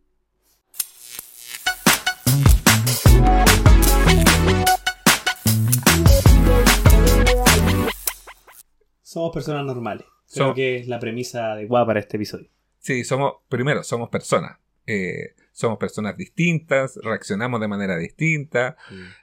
[9.01, 10.05] Somos personas normales.
[10.31, 12.49] Creo Somos- que es la premisa adecuada para este episodio.
[12.79, 14.57] Sí, somos, primero, somos personas.
[14.85, 18.75] Eh, somos personas distintas, reaccionamos de manera distinta,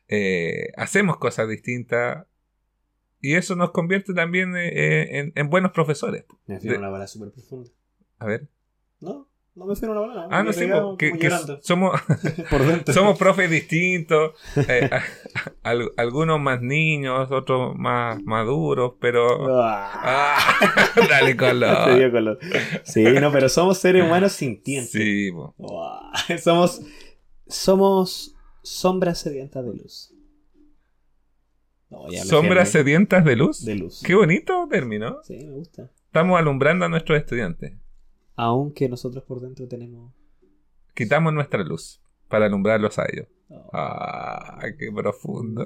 [0.09, 2.27] eh, hacemos cosas distintas.
[3.21, 6.25] Y eso nos convierte también eh, en, en buenos profesores.
[6.47, 7.71] Me De- una bala súper profunda.
[8.19, 8.49] A ver.
[9.01, 10.29] No, no me fui a una bala.
[10.31, 10.67] Ah, me no sé,
[10.99, 11.31] que, como que
[11.63, 12.01] somos,
[12.51, 12.95] Por dentro.
[12.95, 14.33] somos profes distintos.
[14.69, 14.89] eh,
[15.63, 19.61] al- algunos más niños, otros más maduros, pero...
[19.63, 21.95] Ah, Ah, dale color.
[21.99, 22.39] dio color.
[22.85, 24.93] Sí, no, pero somos seres humanos sintientes.
[24.93, 25.31] Sí.
[25.31, 25.57] Wow.
[26.43, 26.81] Somos,
[27.47, 30.15] somos sombras sedientas de luz.
[31.91, 33.65] No, Sombras sedientas de luz.
[33.65, 34.01] de luz.
[34.05, 35.19] Qué bonito término.
[35.25, 35.91] Sí, me gusta.
[36.07, 37.73] Estamos alumbrando a nuestros estudiantes.
[38.43, 40.13] Aunque nosotros por dentro tenemos.
[40.95, 43.27] Quitamos nuestra luz para alumbrarlos a ellos.
[43.49, 45.65] no, Ah, qué profundo.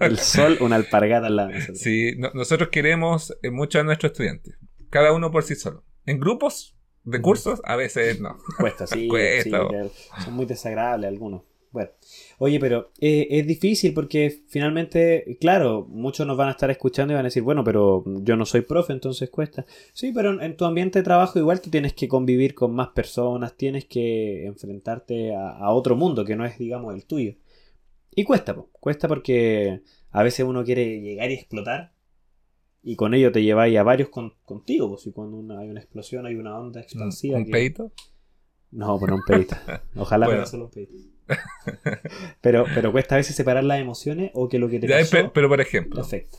[0.00, 1.50] el sol, una alpargata al lado.
[1.74, 4.56] Sí, no- nosotros queremos eh, mucho a nuestros estudiantes.
[4.90, 5.84] Cada uno por sí solo.
[6.06, 8.36] En grupos de cursos, a veces no.
[8.58, 9.08] Cuesta, sí.
[9.08, 9.90] Cuesta, sí.
[10.24, 11.42] Son muy desagradables algunos.
[11.72, 11.90] Bueno,
[12.38, 17.16] oye, pero eh, es difícil porque finalmente, claro, muchos nos van a estar escuchando y
[17.16, 19.64] van a decir, bueno, pero yo no soy profe, entonces cuesta.
[19.94, 22.88] Sí, pero en, en tu ambiente de trabajo igual tú tienes que convivir con más
[22.90, 27.34] personas, tienes que enfrentarte a, a otro mundo que no es, digamos, el tuyo.
[28.14, 28.68] Y cuesta, po.
[28.72, 29.80] cuesta porque
[30.10, 31.94] a veces uno quiere llegar y explotar.
[32.82, 35.80] Y con ello te lleváis a varios con- contigo, pues, y cuando una- hay una
[35.80, 37.38] explosión, hay una onda expansiva.
[37.38, 37.92] ¿Un que- peito?
[38.72, 39.54] no, pero un pedito.
[39.96, 40.44] Ojalá Bueno.
[40.46, 40.92] solo un pedito.
[42.40, 45.30] pero, pero cuesta a veces separar las emociones o que lo que te pasó pe-
[45.34, 46.38] pero por te ejemplo, afecta.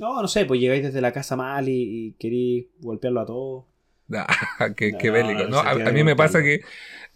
[0.00, 1.72] No, no sé, pues llegáis desde la casa mal y,
[2.08, 3.64] y queréis golpearlo a todos.
[4.58, 5.42] Ah, qué, qué No, bélico.
[5.44, 6.60] en No, a, mí me pasa que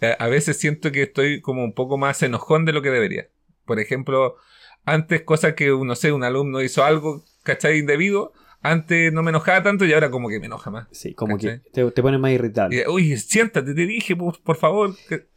[0.00, 3.28] eh, a veces siento que estoy como un poco más enojón de lo que debería.
[3.66, 4.36] Por ejemplo,
[4.84, 7.78] antes cosas que, no sé, un alumno hizo algo, ¿cachai?
[7.78, 8.32] Indebido.
[8.60, 10.88] Antes no me enojaba tanto y ahora como que me enoja más.
[10.90, 11.60] Sí, como ¿Cachai?
[11.62, 12.84] que te, te pones más irritable.
[12.86, 14.94] Y, Uy, siéntate, te dije, por, por favor.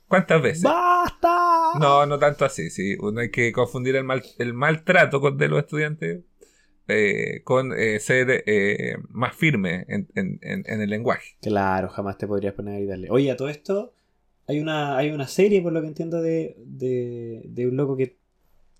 [0.08, 0.63] ¿Cuántas veces?
[1.04, 1.80] ¡Basta!
[1.80, 2.96] No, no tanto así, sí.
[3.00, 6.22] Uno hay que confundir el, mal, el maltrato con, de los estudiantes
[6.88, 11.36] eh, con eh, ser eh, más firme en, en- en- el lenguaje.
[11.42, 13.08] Claro, jamás te podrías poner ahí y darle.
[13.10, 13.94] Oye, a todo esto,
[14.48, 18.18] hay una, hay una serie, por lo que entiendo, de, de, de un loco que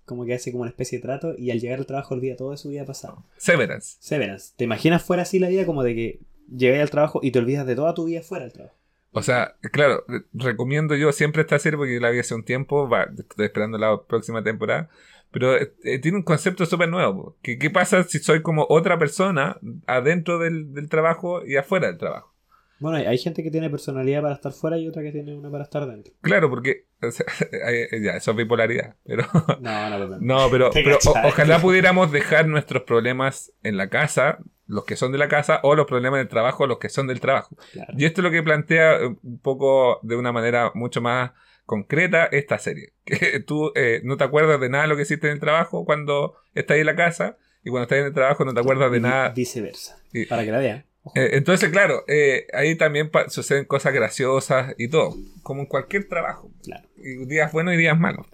[0.04, 2.50] como que hace como una especie de trato y al llegar al trabajo olvida todo
[2.50, 3.16] de su vida pasada.
[3.38, 3.96] Severance.
[4.00, 4.52] Severance.
[4.56, 6.20] ¿Te imaginas fuera así la vida como de que
[6.54, 8.76] llegáis al trabajo y te olvidas de toda tu vida fuera del trabajo?
[9.12, 12.88] O sea, claro, re- recomiendo yo siempre esta serie porque la vi hace un tiempo,
[12.88, 14.88] va, estoy esperando la próxima temporada,
[15.30, 17.36] pero eh, eh, tiene un concepto súper nuevo.
[17.42, 21.98] que ¿Qué pasa si soy como otra persona adentro del, del trabajo y afuera del
[21.98, 22.32] trabajo?
[22.80, 25.50] Bueno, hay, hay gente que tiene personalidad para estar fuera y otra que tiene una
[25.50, 26.12] para estar dentro.
[26.20, 27.26] Claro, porque o sea,
[27.70, 29.24] eh, ya, eso es bipolaridad, pero
[29.60, 30.18] No, no, perdón.
[30.26, 34.38] no, pero, pero o- ojalá pudiéramos dejar nuestros problemas en la casa,
[34.72, 37.20] los que son de la casa, o los problemas del trabajo, los que son del
[37.20, 37.56] trabajo.
[37.72, 37.92] Claro.
[37.96, 41.32] Y esto es lo que plantea eh, un poco de una manera mucho más
[41.66, 42.92] concreta esta serie.
[43.04, 45.84] Que tú eh, no te acuerdas de nada de lo que hiciste en el trabajo
[45.84, 48.98] cuando estás en la casa y cuando estás en el trabajo no te acuerdas de
[48.98, 49.28] Y nada.
[49.30, 49.98] Viceversa.
[50.12, 50.86] Y- Para que la vean.
[51.16, 56.50] Eh, entonces, claro, eh, ahí también suceden cosas graciosas y todo, como en cualquier trabajo.
[56.62, 56.88] Claro.
[56.96, 58.26] Y días buenos y días malos.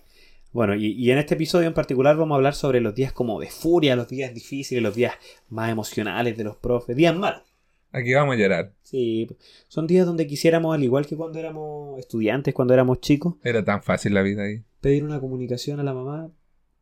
[0.59, 3.39] Bueno, y, y en este episodio en particular vamos a hablar sobre los días como
[3.39, 5.15] de furia, los días difíciles, los días
[5.49, 7.43] más emocionales de los profes, días malos.
[7.93, 8.73] Aquí vamos a llorar.
[8.83, 9.29] Sí,
[9.69, 13.85] son días donde quisiéramos, al igual que cuando éramos estudiantes, cuando éramos chicos, Era tan
[13.85, 14.65] fácil la vida ahí.
[14.81, 16.33] pedir una comunicación a la mamá,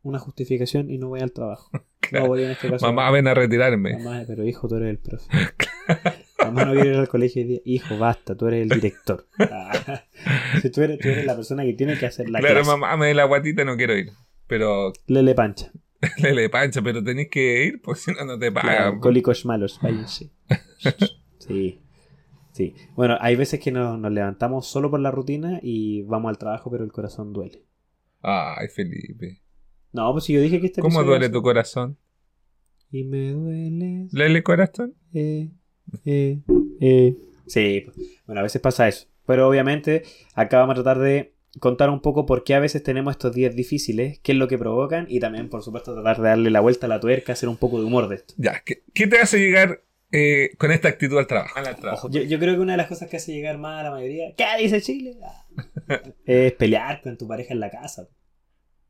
[0.02, 1.68] una justificación y no voy al trabajo.
[1.70, 1.84] Claro.
[2.24, 2.86] No voy en este caso.
[2.86, 3.98] Mamá, ven a retirarme.
[3.98, 5.28] Mamá, pero hijo, tú eres el profe.
[6.46, 7.60] Mamá no quiere ir al colegio hoy día.
[7.64, 9.26] Hijo, basta, tú eres el director.
[9.38, 10.02] Ah.
[10.62, 12.70] Si tú, eres, tú eres la persona que tiene que hacer la claro, clase.
[12.70, 14.10] mamá, me la guatita, no quiero ir.
[14.46, 15.70] Pero Lele pancha.
[16.18, 18.76] lele pancha, pero tenés que ir, pues si no, no te pagan.
[18.76, 20.30] Claro, cólicos malos, váyanse.
[21.38, 21.80] Sí.
[22.52, 22.74] Sí.
[22.94, 26.70] Bueno, hay veces que nos, nos levantamos solo por la rutina y vamos al trabajo,
[26.70, 27.64] pero el corazón duele.
[28.22, 29.42] Ay, Felipe.
[29.92, 31.98] No, pues si yo dije que este ¿Cómo duele tu corazón?
[32.90, 34.08] Y me duele.
[34.12, 34.94] ¿Lele corazón?
[35.12, 35.50] Eh,
[36.04, 36.38] eh,
[36.80, 37.16] eh.
[37.46, 37.96] Sí, pues,
[38.26, 39.06] bueno, a veces pasa eso.
[39.26, 40.02] Pero obviamente
[40.34, 43.54] acá vamos a tratar de contar un poco por qué a veces tenemos estos días
[43.56, 46.86] difíciles, qué es lo que provocan y también, por supuesto, tratar de darle la vuelta
[46.86, 48.34] a la tuerca, hacer un poco de humor de esto.
[48.36, 51.58] Ya, ¿qué, qué te hace llegar eh, con esta actitud al trabajo?
[51.58, 52.06] Al trabajo.
[52.08, 53.90] Ojo, yo, yo creo que una de las cosas que hace llegar más a la
[53.90, 55.16] mayoría, ¿qué dice Chile?
[55.24, 58.08] Ah, es pelear con tu pareja en la casa.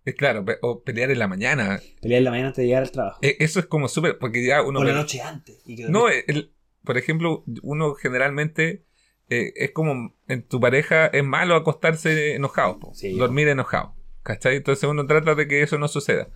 [0.04, 1.80] Es claro, o pelear en la mañana.
[2.00, 3.18] Pelear en la mañana antes de llegar al trabajo.
[3.22, 4.80] Eh, eso es como súper, porque ya uno...
[4.80, 5.62] o la noche antes.
[5.66, 6.52] Y que No, el-
[6.86, 8.84] por ejemplo, uno generalmente
[9.28, 13.16] eh, es como en tu pareja es malo acostarse enojado, Sí.
[13.18, 13.94] dormir enojado.
[14.22, 14.56] ¿Cachai?
[14.56, 16.28] Entonces uno trata de que eso no suceda.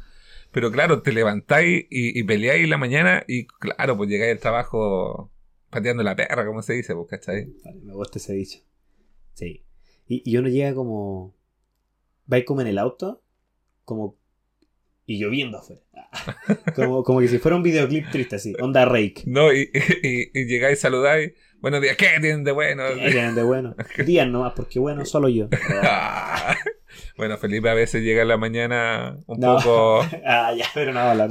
[0.53, 4.39] Pero claro, te levantáis y, y peleáis en la mañana y claro, pues llegáis al
[4.41, 5.31] trabajo
[5.71, 7.47] pateando la perra, como se dice, pues, ¿cachai?
[7.65, 8.59] Vale, me gusta ese dicho.
[9.35, 9.65] Sí.
[10.09, 11.35] Y, y uno llega como.
[12.33, 13.23] Va como en el auto,
[13.85, 14.17] como.
[15.11, 15.83] Y lloviendo afuera.
[16.77, 18.55] Como, como que si fuera un videoclip triste así.
[18.61, 19.23] Onda rake.
[19.27, 19.69] No, y,
[20.05, 21.33] y, y llegáis y saludáis.
[21.61, 22.85] Buenos días, ¿qué tienen de bueno?
[22.95, 23.75] ¿Qué tienen de bueno?
[24.07, 25.49] Días nomás, porque bueno, solo yo.
[27.17, 29.57] Bueno, Felipe a veces llega en la mañana un No.
[29.57, 30.07] poco.
[30.25, 31.31] Ah, ya, pero no hablar.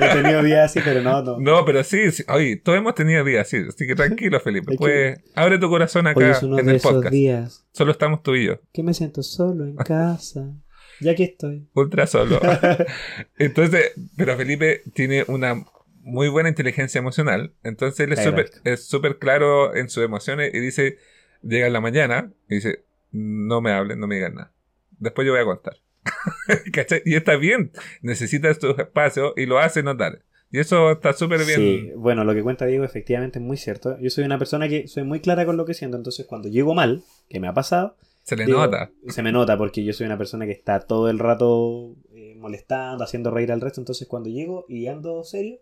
[0.00, 1.38] He tenido días así, pero no, no.
[1.38, 2.24] No, pero sí, sí.
[2.28, 4.74] Oye, todos hemos tenido días así, así que tranquilo, Felipe.
[4.76, 7.12] Pues abre tu corazón Hoy acá es uno en de el esos podcast.
[7.12, 8.60] días Solo estamos tú y yo.
[8.72, 10.52] que me siento solo en casa.
[11.00, 11.66] Ya que estoy.
[11.74, 12.40] ultra solo.
[13.38, 15.64] Entonces, pero Felipe tiene una
[16.08, 17.52] muy buena inteligencia emocional.
[17.62, 20.98] Entonces él es súper súper claro en sus emociones y dice,
[21.42, 24.52] llega en la mañana y dice, no me hablen, no me digan nada.
[24.98, 25.76] Después yo voy a contar.
[26.72, 27.02] ¿Cachai?
[27.04, 30.22] Y está bien, necesitas tu espacio y lo hace notar.
[30.50, 31.58] Y eso está súper bien.
[31.58, 33.98] Sí, bueno, lo que cuenta Diego efectivamente es muy cierto.
[34.00, 36.74] Yo soy una persona que soy muy clara con lo que siento, entonces cuando llego
[36.74, 37.96] mal, que me ha pasado,
[38.28, 38.90] Se le digo- nota.
[39.08, 43.02] se me nota porque yo soy una persona que está todo el rato eh, molestando,
[43.04, 45.58] haciendo reír al resto, entonces cuando llego y ando serio,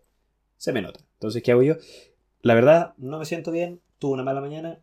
[0.57, 0.99] se me nota.
[1.13, 1.75] Entonces, ¿qué hago yo?
[2.41, 4.79] La verdad, no me siento bien, tuve una mala mañana,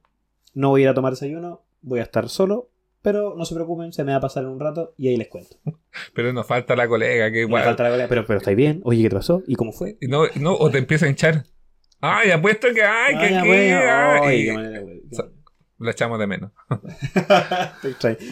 [0.55, 2.71] no voy a ir a tomar desayuno, voy a estar solo,
[3.03, 5.29] pero no se preocupen, se me va a pasar en un rato y ahí les
[5.29, 5.57] cuento.
[6.15, 7.65] Pero nos falta la colega que igual.
[7.65, 9.43] falta la colega, pero, pero estáis bien, oye, ¿qué te pasó?
[9.47, 9.99] ¿Y cómo fue?
[10.01, 11.45] No, no, o te empieza a hinchar.
[12.01, 14.21] Ay, apuesto que ay, que Ah, aquí, bueno, ay.
[14.23, 15.03] ay, qué manera, güey,
[15.79, 16.53] Lo echamos de menos.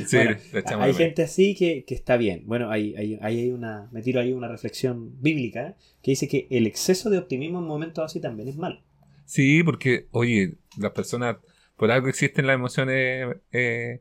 [0.06, 0.96] Sí, Bueno, echamos hay de menos.
[0.96, 2.44] gente así que, que está bien.
[2.46, 5.74] Bueno, hay, hay, hay hay una, me tiro ahí una reflexión bíblica ¿eh?
[6.02, 8.80] que dice que el exceso de optimismo en momentos así también es malo.
[9.24, 11.36] Sí, porque, oye, las personas,
[11.76, 14.00] por algo existen las emociones, eh,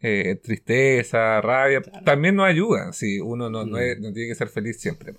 [0.00, 2.04] eh, tristeza, rabia, Claro.
[2.04, 2.92] también nos ayudan.
[2.92, 3.80] Sí, uno no, no, Mm.
[3.80, 5.14] es- no tiene que ser feliz siempre.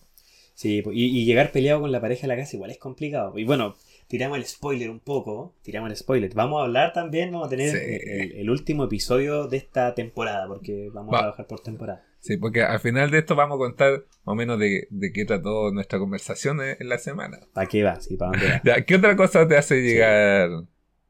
[0.55, 3.37] Sí, y, y llegar peleado con la pareja a la casa igual es complicado.
[3.39, 3.75] Y bueno,
[4.13, 5.55] tiramos el spoiler un poco.
[5.63, 6.31] Tiramos el spoiler.
[6.35, 7.77] Vamos a hablar también, vamos a tener Sí.
[7.79, 11.17] el, el último episodio de esta temporada, porque vamos Va.
[11.17, 12.05] a trabajar por temporada.
[12.19, 15.25] Sí, porque al final de esto vamos a contar más o menos de, de qué
[15.25, 17.39] trató nuestra conversación en, la semana.
[17.53, 17.99] ¿Para qué va?
[18.01, 18.61] Sí, ¿para dónde va?
[18.63, 20.49] Ya, ¿Qué otra cosa te hace llegar?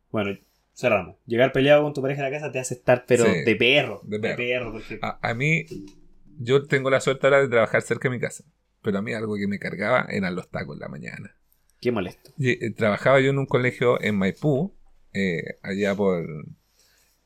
[0.10, 0.39] Bueno,
[0.74, 1.18] cerramos.
[1.26, 3.44] Llegar peleado con tu pareja a la casa te hace estar, pero Sí.
[3.44, 4.00] de perro.
[4.06, 4.38] De De perro.
[4.38, 5.66] perro, porque A, a mí,
[6.39, 8.46] yo tengo la suerte ahora de trabajar cerca de mi casa,
[8.82, 11.36] pero a mí algo que me cargaba eran los tacos en la mañana.
[11.84, 12.32] Qué molesto.
[12.38, 14.74] Y, eh, trabajaba yo en un colegio en Maipú,
[15.13, 16.26] eh, allá por,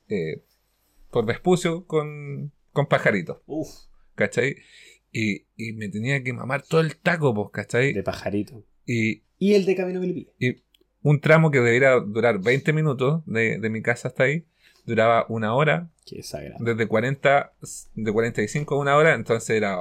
[0.09, 0.43] eh,
[1.11, 3.69] por Vespucio, con, con pajaritos, Uf,
[4.15, 4.55] ¿cachai?
[5.11, 7.93] Y, y me tenía que mamar todo el taco, pues, ¿cachai?
[7.93, 8.63] de pajarito.
[8.85, 10.31] Y, Y el de Camino Milipilla.
[10.39, 10.63] y
[11.01, 14.45] un tramo que debería durar 20 minutos de, de mi casa hasta ahí,
[14.85, 16.63] duraba una hora, Qué sagrado.
[16.63, 17.53] desde 40,
[17.95, 19.77] de 45 a una hora, entonces era,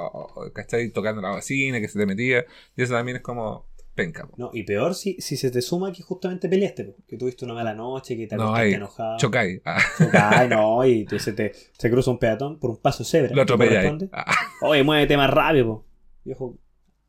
[0.53, 0.89] ¿cachai?
[0.91, 3.65] Tocando la bocina, que se te metía, y eso también es como
[3.97, 4.25] penca.
[4.25, 4.35] po.
[4.37, 7.53] No, y peor si, si se te suma que justamente peleaste, po, que tuviste una
[7.55, 9.17] mala noche, que te No, enojado.
[9.17, 13.29] Chocáis, ah, Chocáis, no, y se te se cruza un peatón por un paso cebra.
[13.31, 14.09] lo ¿Te atropelláis.
[14.13, 15.85] Ah, Oye, muévete más rápido, po.
[16.23, 16.57] Viejo,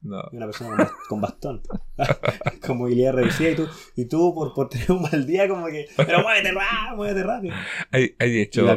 [0.02, 0.22] no.
[0.32, 1.62] y una persona con, bas- con bastón.
[2.66, 5.86] con movilidad reducida y tú, y tú por, por tener un mal día como que,
[5.96, 6.52] pero muévete
[6.96, 7.54] muévete rápido.
[7.90, 8.76] ¿Hay, hay Y la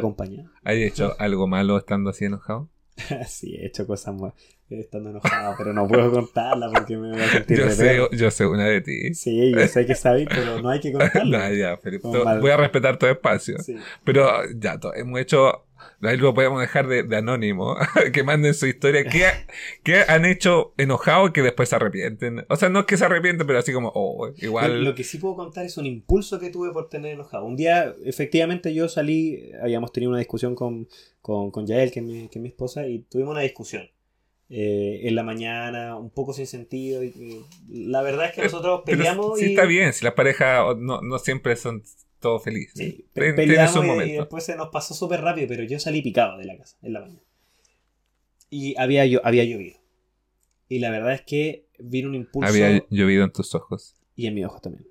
[0.64, 2.68] ¿Hay hecho algo malo estando así enojado?
[3.26, 4.32] sí, he hecho cosas más
[4.80, 8.46] estando enojado, pero no puedo contarla porque me voy a sentir Yo sé, yo sé
[8.46, 9.14] una de ti.
[9.14, 11.48] Sí, yo sé que sabéis, pero no hay que contarla.
[11.48, 13.58] No, ya, Felipe, voy a respetar tu espacio.
[13.58, 13.76] Sí.
[14.04, 15.66] Pero ya, hemos hecho.
[16.02, 17.76] Ahí lo podemos dejar de, de anónimo.
[18.12, 19.04] que manden su historia.
[19.04, 19.24] ¿Qué,
[19.84, 22.44] qué han hecho enojado que después se arrepienten?
[22.48, 24.82] O sea, no es que se arrepienten, pero así como, oh, igual.
[24.84, 27.44] Lo que sí puedo contar es un impulso que tuve por tener enojado.
[27.44, 30.88] Un día, efectivamente, yo salí, habíamos tenido una discusión con,
[31.20, 33.88] con, con Yael, que es, mi, que es mi esposa, y tuvimos una discusión.
[34.54, 37.02] eh, en la mañana, un poco sin sentido.
[37.02, 39.48] y- y la verdad es que nosotros Pero peleamos sí y.
[39.50, 41.82] está bien, si las parejas no, no siempre son
[42.22, 42.72] todos felices.
[42.74, 46.46] Sí, pe- peleamos y- después se nos pasó súper rápido, pero yo salí picado de
[46.46, 47.20] la casa en la mañana.
[48.48, 49.78] Y había, llo- había llovido.
[50.68, 52.48] Y la verdad es que vino un impulso.
[52.50, 53.94] Había llovido en tus ojos.
[54.16, 54.86] Y en mis ojos también.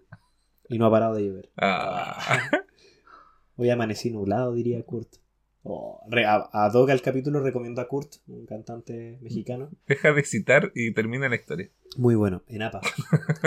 [0.70, 1.50] Y no ha parado de llover.
[1.58, 2.40] Ah.
[3.56, 5.16] Hoy amanecí nublado, diría Kurt.
[5.64, 9.70] Oh, a, a Doga el capítulo recomiendo a Kurt, un cantante mexicano.
[9.86, 11.70] Deja de citar y termina la historia.
[11.98, 12.82] Muy bueno, en APA.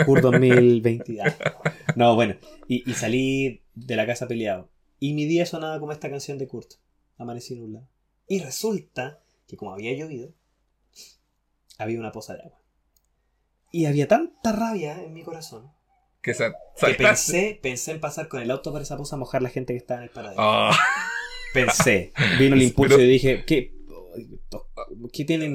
[0.05, 1.21] Kurt 2020.
[1.21, 1.35] ah.
[1.97, 2.35] No, bueno.
[2.69, 4.69] Y, y salí de la casa peleado.
[4.99, 6.73] Y mi día sonaba como esta canción de Kurt.
[7.17, 7.87] Amanecí nublado.
[8.27, 10.33] Y resulta que como había llovido,
[11.77, 12.59] había una poza de agua.
[13.71, 15.69] Y había tanta rabia en mi corazón
[16.21, 19.41] Que sa- que pensé, pensé en pasar con el auto por esa poza a mojar
[19.41, 20.41] la gente que estaba en el paradero.
[20.41, 20.77] Ah.
[21.53, 22.11] Pensé.
[22.39, 23.73] Vino el impulso Pero- y dije, ¿qué?
[25.11, 25.53] ¿Qué tienen?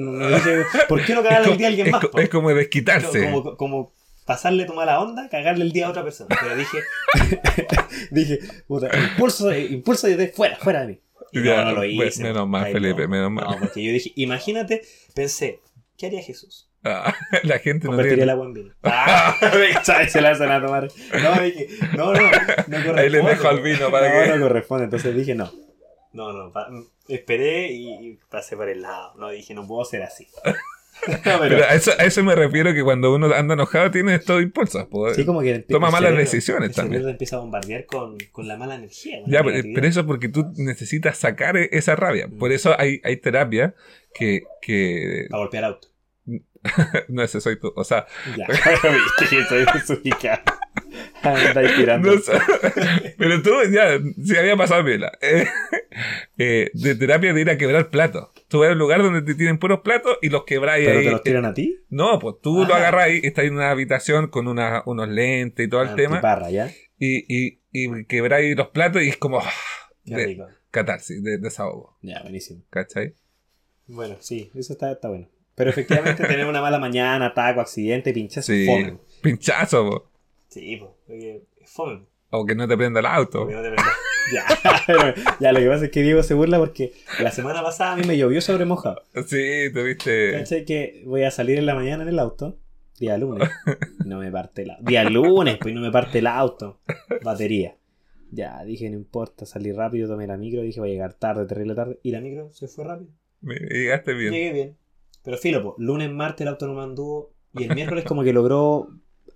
[0.87, 2.03] ¿Por qué no cagarle el día a alguien más?
[2.15, 3.31] es como desquitarse.
[3.31, 3.93] Como, como
[4.33, 6.35] pasarle tu mala onda, cagarle el día a otra persona.
[6.41, 6.77] Pero dije,
[8.11, 11.01] dije, puta, impulso, impulso de fuera, fuera de mí.
[11.33, 12.23] Y Ya, no, no lo hice.
[12.23, 13.07] menos mal, Felipe, no.
[13.09, 13.45] menos mal.
[13.45, 14.81] No, porque yo dije, imagínate,
[15.15, 15.59] pensé,
[15.97, 16.67] ¿qué haría Jesús?
[16.83, 17.13] Ah,
[17.43, 18.31] la gente no Convertiría el tiene.
[18.31, 18.73] agua en vino.
[18.83, 19.37] Ah.
[20.09, 20.87] Se la hacen a tomar.
[21.23, 23.01] No, dije, no, no, no corresponde.
[23.01, 24.37] Ahí les dejo al vino para no, que.
[24.39, 24.83] no corresponde.
[24.85, 25.51] Entonces dije, no.
[26.13, 26.67] No, no, pa-
[27.07, 29.13] esperé y pasé por el lado.
[29.15, 30.27] No, dije, no puedo ser así.
[31.23, 34.85] Pero- a eso, a eso me refiero que cuando uno anda enojado tiene estos impulsos.
[34.85, 35.13] po.
[35.13, 37.07] sí, como que Toma malas cerebro- decisiones el también.
[37.07, 39.19] empieza a bombardear con, con la mala energía.
[39.25, 39.75] Ya, pero, negatividad.
[39.75, 42.27] pero eso es porque tú necesitas sacar e- esa rabia.
[42.27, 42.37] Mm.
[42.37, 43.73] Por eso hay, hay terapia
[44.13, 45.87] que, que Para golpear auto.
[47.07, 47.73] no ese soy tú.
[47.75, 48.05] O sea,
[48.37, 48.45] Ya,
[51.23, 52.15] Andáis tirando.
[52.15, 52.21] no
[53.17, 55.11] pero tú ya, si había pasado pila.
[55.21, 55.45] Eh,
[56.37, 58.29] eh, de terapia de ir a quebrar platos.
[58.47, 61.05] Tú vas a un lugar donde te tienen puros platos y los quebráis ¿Pero ahí.
[61.05, 61.79] te los tiran a ti?
[61.89, 62.77] No, pues tú lo Ah.
[62.77, 66.15] agarráis, estás en una habitación con una- unos lentes y todo el tema.
[66.15, 66.69] Antiparra, ¿ya?
[66.99, 69.49] Y, y, y quebráis los platos y es como ah,
[70.05, 70.47] Qué de rico.
[70.71, 71.97] catarsis, de desahogo.
[72.01, 72.63] Ya, buenísimo.
[72.69, 73.13] ¿Cachai?
[73.87, 75.29] Bueno, sí, eso está, está bueno.
[75.55, 78.65] Pero efectivamente tener una mala mañana, ataco, accidente, pinchazo, Sí.
[78.65, 78.97] fome.
[79.21, 80.10] Pinchazo, po.
[80.51, 82.05] Sí, pues, porque es fome.
[82.29, 83.39] o que no te prenda el auto.
[83.39, 83.93] Porque no te prenda-
[84.33, 84.45] ya,
[84.85, 84.99] pero
[85.39, 88.03] ya, lo que pasa es que Diego se burla porque la semana pasada a mí
[88.05, 89.01] me llovió sobre mojado.
[89.25, 90.33] Sí, te viste.
[90.33, 90.65] ¿Cachai?
[90.65, 92.59] Que voy a salir en la mañana en el auto,
[92.99, 93.49] día lunes,
[94.05, 94.83] no me parte el auto.
[94.85, 96.79] Día lunes, pues no me parte el auto.
[97.23, 97.75] Batería.
[98.33, 101.75] Ya, dije, no importa, salí rápido, tomé la micro, dije, voy a llegar tarde, terrible
[101.75, 101.99] tarde.
[102.03, 103.11] Y la micro se fue rápido.
[103.41, 104.31] Me- Llegaste bien.
[104.31, 104.77] Llegué bien.
[105.23, 108.31] Pero filo, po, lunes, martes el auto no me anduvo y el miércoles como que
[108.33, 108.87] logró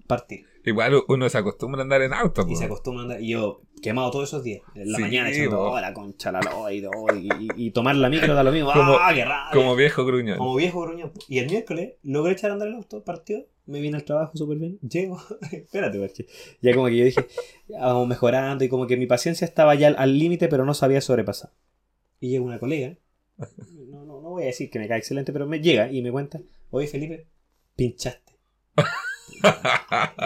[0.08, 0.46] partir.
[0.66, 2.42] Igual uno se acostumbra a andar en auto.
[2.48, 2.56] Y po.
[2.56, 3.22] se acostumbra a andar.
[3.22, 4.62] Y yo, quemado todos esos días.
[4.74, 5.58] En la Sí, mañana po.
[5.58, 8.72] oh, la concha, la loa, y, y, y- tomar la micro da lo mismo.
[8.74, 9.52] Como- ¡Ah, qué rabia!
[9.54, 10.38] Como viejo gruñón.
[10.38, 11.12] Como viejo gruñón.
[11.30, 14.58] Y el miércoles logré echar a andar el auto, partió, me vine al trabajo súper
[14.58, 14.80] bien.
[14.82, 15.18] Llego,
[15.52, 16.26] espérate, porque
[16.62, 17.26] ya como que yo dije,
[17.70, 21.02] vamos mejorando y como que mi paciencia estaba ya al- al límite, pero no sabía
[21.02, 21.52] sobrepasar.
[22.20, 22.96] Y llega una colega,
[23.90, 26.12] no, no, no voy a decir que me cae excelente, pero me llega y me
[26.12, 26.40] cuenta,
[26.72, 27.28] oye Felipe,
[27.76, 28.34] pinchaste.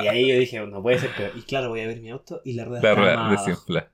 [0.04, 1.32] Y ahí yo dije, no puede ser peor.
[1.36, 3.48] Y claro, voy a ver mi auto y la rueda La estaba rueda más abajo.
[3.50, 3.91] desinfla.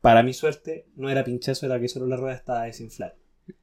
[0.00, 3.14] Para mi suerte, no era pinchazo, era que solo la rueda estaba desinflada.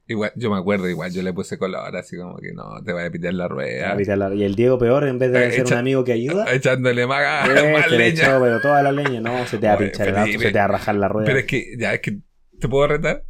[0.06, 3.08] Igual, yo me acuerdo, igual yo le puse color, así como que no, te vaya
[3.08, 3.96] a pitar la rueda.
[4.34, 7.06] Y el Diego peor, en vez de Eh, ser echa- un amigo que ayuda, Echándole
[7.06, 8.22] más, Eh, más leña.
[8.24, 10.58] echó, pero toda la leña, no, se te va a pinchar el auto, se te
[10.58, 11.26] va a rajar la rueda.
[11.26, 12.18] Pero es que, ya, es que,
[12.60, 13.24] ¿te puedo retar?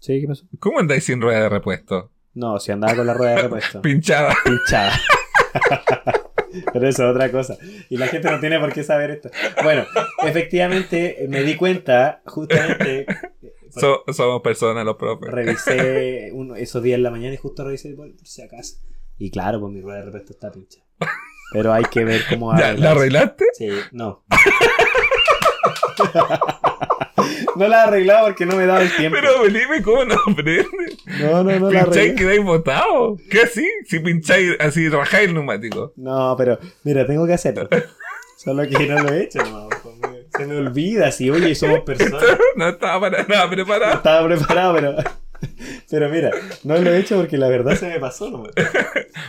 [0.00, 0.46] Sí, ¿qué pasó?
[0.60, 2.12] ¿Cómo andáis sin rueda de repuesto?
[2.34, 3.82] No, si andaba con la rueda de repuesto.
[3.82, 4.34] Pinchada.
[4.44, 4.92] Pinchada.
[6.72, 7.56] Pero eso es otra cosa.
[7.90, 9.30] Y la gente no tiene por qué saber esto.
[9.62, 9.84] Bueno,
[10.22, 13.06] efectivamente me di cuenta, justamente,
[13.70, 15.30] So- somos personas los profes.
[15.30, 18.76] revisé uno, esos días en la mañana y justo revisé por si acaso.
[19.18, 20.86] Y claro, pues mi rueda de repuesto está pinchada.
[21.52, 23.44] Pero hay que ver cómo ¿Ya, ¿La arreglaste?
[23.52, 24.24] Sí, no.
[27.56, 29.18] no la he arreglado porque no me daba el tiempo.
[29.20, 30.66] Pero Felipe, ¿cómo no prende?
[31.20, 33.16] No, no, no la ¿Pincháis quedáis botado?
[33.30, 33.66] ¿Qué así?
[33.86, 35.92] Si pincháis así, rajáis el neumático.
[35.96, 37.68] No, pero mira, tengo que hacerlo.
[38.36, 39.94] Solo que no lo he hecho, no, pues,
[40.36, 42.22] Se me olvida, si oye, somos personas.
[42.56, 43.94] No estaba para nada No preparado.
[43.94, 44.96] estaba preparado, pero.
[45.90, 46.30] Pero mira,
[46.64, 48.44] no lo he hecho porque la verdad se me pasó, ¿no?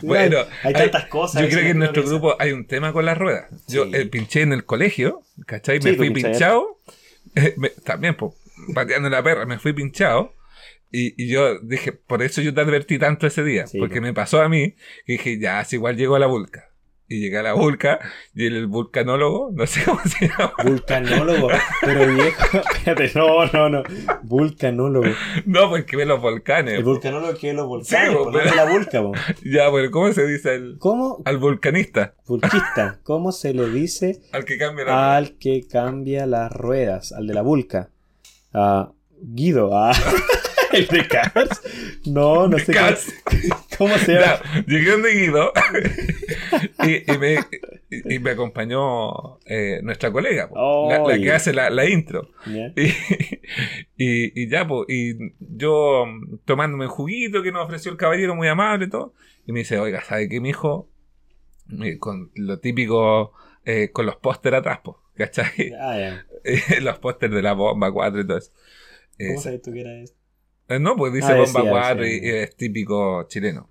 [0.01, 1.41] Bueno, hay, hay tantas cosas.
[1.43, 3.45] Yo creo que en nuestro grupo hay un tema con las ruedas.
[3.67, 3.91] Yo Sí.
[3.93, 5.79] eh, pinché en el colegio, ¿cachai?
[5.79, 6.79] Me fui pinchado.
[7.57, 8.33] me- también, pues,
[8.73, 10.33] pateando la perra, me fui pinchado.
[10.91, 13.67] Y, y yo dije, por eso yo te advertí tanto ese día.
[13.67, 14.01] Sí, porque po.
[14.01, 14.71] me pasó a mí,
[15.05, 16.68] que dije, ya, si igual llego a la vulca.
[17.11, 17.99] Y llegué a la vulca,
[18.35, 20.53] y el vulcanólogo, no sé cómo se llama.
[20.63, 21.47] Vulcanólogo,
[21.81, 23.83] pero viejo, espérate, no, no, no.
[24.21, 25.07] Vulcanólogo.
[25.45, 26.75] No, porque ve los volcanes.
[26.75, 29.11] El vulcanólogo que es los volcanes, Sí, po, po, no pero- es la vulca, po.
[29.43, 31.21] Ya, pero ¿cómo se dice el, ¿Cómo?
[31.25, 32.13] al vulcanista?
[32.27, 32.99] Vulquista.
[33.03, 37.11] ¿Cómo se le dice Al que cambia la al que cambia las ruedas?
[37.11, 37.89] Al de la vulca.
[38.53, 38.91] Ah,
[39.21, 39.71] Guido.
[39.73, 39.91] Ah.
[40.73, 41.61] El de Cars.
[42.05, 43.13] No, no sé Cars.
[43.23, 43.41] cómo,
[43.77, 44.41] cómo se llama.
[44.43, 45.51] Ya, llegué donde Guido
[46.85, 47.39] y, y me,
[47.89, 52.29] y, y me acompañó eh, nuestra colega, po, la, que hace la, la intro.
[52.45, 52.73] Ya.
[53.97, 58.47] Y, ya, pues, y yo mm, tomándome un juguito que nos ofreció el caballero, muy
[58.47, 59.13] amable y todo.
[59.45, 60.89] Y me dice, oiga, ¿sabe qué, mi hijo?
[61.99, 63.33] Con lo típico,
[63.65, 65.73] eh, con los pósteres atrás, pues, ¿cachai?
[65.79, 66.25] Ah, ya.
[66.81, 68.51] los pósteres de la bomba 4 y todo eso.
[69.17, 70.13] Eh, ¿Cómo sabes tú que era eso?
[70.69, 73.69] Eh, No, pues dice Ah, bomba 4 y, es típico chileno.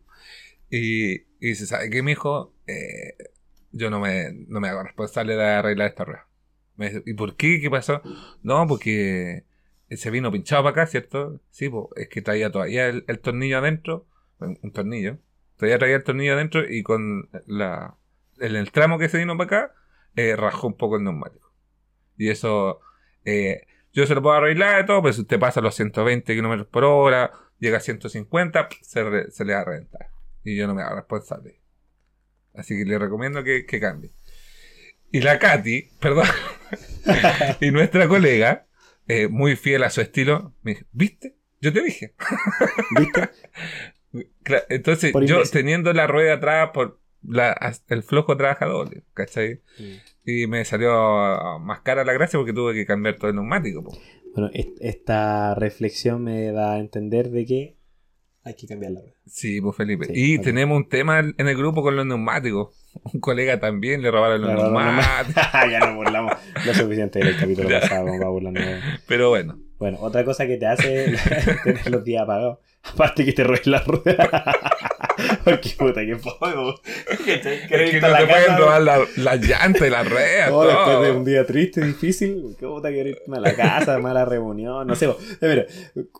[0.70, 2.54] Y, y dice, ¿sabe qué, mijo?
[2.66, 3.14] Eh,
[3.72, 6.28] yo no me, no me hago responsable de arreglar esta rueda.
[6.76, 7.60] Me dice, ¿y por qué?
[7.60, 8.02] ¿Qué pasó?
[8.42, 9.44] No, porque
[9.90, 11.40] se vino pinchado para acá, ¿cierto?
[11.50, 14.06] Sí, pues es que traía todavía el, el tornillo adentro,
[14.38, 15.18] un, tornillo,
[15.56, 17.96] todavía traía el tornillo adentro y con la,
[18.38, 19.74] el tramo que se vino para acá,
[20.16, 21.52] eh, rajó un poco el neumático.
[22.16, 22.80] Y eso,
[23.24, 23.66] eh,
[23.98, 26.84] yo se lo puedo arreglar y todo, pero si usted pasa los 120 kilómetros por
[26.84, 30.08] hora, llega a 150, se, re- se le va a reventar.
[30.44, 31.60] Y yo no me hago responsable.
[32.54, 34.12] Así que le recomiendo que, que cambie.
[35.10, 36.26] Y la Katy, perdón,
[37.60, 38.66] y nuestra colega,
[39.06, 41.36] eh, muy fiel a su estilo, me dijo, ¿viste?
[41.60, 42.14] Yo te dije.
[42.98, 43.30] ¿Viste?
[44.68, 49.60] Entonces, Por yo teniendo la rueda atrás por la, el flojo trabaja doble, ¿cachai?
[50.30, 53.82] Y me salió más cara la gracia porque tuve que cambiar todo el neumático.
[53.82, 53.96] po.
[54.34, 57.78] Bueno, est- esta reflexión me da a entender de que
[58.44, 59.14] hay que cambiar la rueda.
[59.26, 60.04] Sí, pues Felipe.
[60.04, 62.76] Sí, y tenemos un tema en el grupo con los neumáticos.
[63.14, 65.42] Un colega también le robaron los robaron neumáticos.
[65.70, 66.32] ya nos burlamos
[66.66, 68.60] lo suficiente del capítulo pasado, como va burlando.
[69.06, 71.14] Pero bueno, Bueno, otra cosa que te hace
[71.64, 72.58] tener los días apagados.
[72.82, 74.44] Aparte que te robes la rueda.
[75.44, 76.80] Porque puta, que poco.
[77.24, 80.52] Que te es que no te pueden robar la, la llanta y la red.
[80.52, 84.24] Oh, después de un día triste, difícil, qué puta que irme a la casa, mala
[84.24, 85.06] reunión, no sé.
[85.08, 85.18] po.
[85.40, 85.66] Eh, Mira,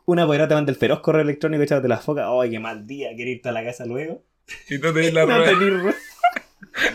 [0.07, 2.27] una apoderada te manda el feroz correo electrónico echándote la foca.
[2.29, 3.11] ¡Ay, qué mal día!
[3.15, 4.23] ¿Quieres irte a la casa luego?
[4.71, 5.59] Y no tenés la no rueda.
[5.59, 5.97] tenés rueda.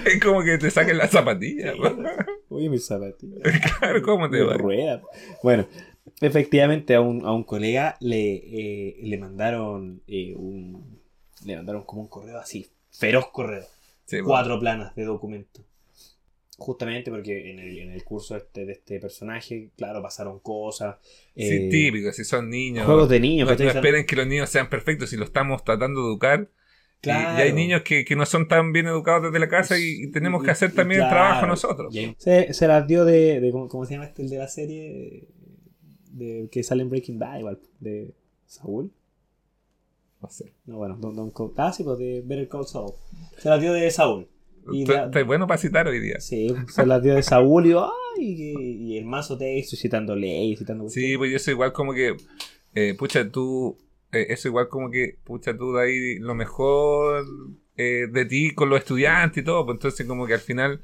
[0.05, 1.76] Es como que te saquen las zapatillas.
[2.49, 3.39] Oye, mis zapatillas.
[3.80, 4.53] Claro, ¿cómo te va?
[4.55, 5.01] rueda.
[5.41, 5.68] Bueno,
[6.22, 10.93] efectivamente a un, a un colega le, eh, le mandaron eh, un.
[11.46, 13.66] Le mandaron como un correo así, feroz correo.
[14.06, 15.62] Sí, cuatro planas de documento.
[16.58, 20.98] Justamente porque en el, en el curso este, de este personaje, claro, pasaron cosas.
[21.36, 22.86] Sí, eh, típico, si son niños.
[22.86, 26.02] Juegos de niños, No, no esperen que los niños sean perfectos si lo estamos tratando
[26.02, 26.41] de educar.
[26.52, 26.64] Y-
[27.04, 27.38] Claro.
[27.38, 30.12] Y, hay niños que, que no son tan bien educados desde la casa y, y
[30.12, 31.26] tenemos que hacer Y- también el claro.
[31.26, 31.94] trabajo nosotros.
[31.94, 34.48] Y Se, se las dio de, de ¿cómo, cómo se llama este el de la
[34.48, 35.28] serie?
[36.12, 38.14] De, que sale en Breaking Bad igual, de
[38.46, 38.89] Saúl.
[40.24, 40.54] No sé.
[40.66, 42.94] No, bueno, Don, Don Col- ah, sí, pues de Better Call Saul.
[43.38, 44.28] Se las dio de Saúl.
[44.72, 46.20] Y la- bueno para citar hoy día.
[46.22, 50.60] Sí, se las dio de Saúl y yo, ay, y el mazo texto citando leyes,
[50.60, 52.16] citando Sí, pues eso igual como que,
[52.74, 53.78] eh, pucha, tú,
[54.14, 57.26] eh, eso igual como que, pucha, tú de ahí lo mejor
[57.76, 60.80] eh, de ti con los estudiantes y todo, pues entonces como que al final,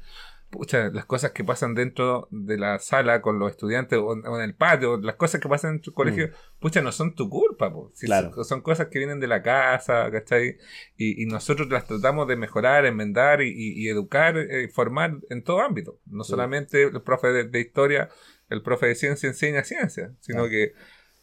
[0.50, 4.36] pucha, las cosas que pasan dentro de la sala con los estudiantes o, en- o
[4.36, 7.72] en el patio, las cosas que pasan en tu colegio, pucha, no son tu culpa,
[7.72, 7.90] pues.
[7.94, 8.08] Si Mm.
[8.08, 8.34] Claro.
[8.34, 10.56] son, son cosas que vienen de la casa, ¿cachai?
[10.96, 15.44] Y, y nosotros las tratamos de mejorar, enmendar y, y- y educar, eh, formar en
[15.44, 16.00] todo ámbito.
[16.06, 16.30] No Sí.
[16.30, 18.08] solamente el profe de, de historia,
[18.48, 20.72] el profe de ciencia enseña ciencia, sino que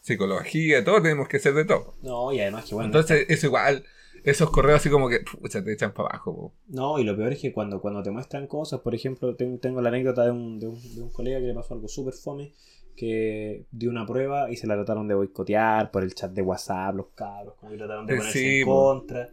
[0.01, 1.95] psicología, todo tenemos que hacer de todo.
[2.01, 2.87] No, y además que bueno.
[2.87, 3.83] Entonces, eso igual,
[4.29, 6.35] esos correos así como que, pucha, te echan para abajo.
[6.35, 6.53] po.
[6.67, 9.81] No, y lo peor es que cuando, cuando te muestran cosas, por ejemplo, tengo, tengo
[9.81, 12.51] la anécdota de un, de, un, de un colega que le pasó algo súper fome,
[12.95, 16.95] que dio una prueba y se la trataron de boicotear por el chat de WhatsApp,
[16.95, 18.73] los cabros, como que trataron de Eh, ponerse sí, en po.
[18.83, 19.29] contra,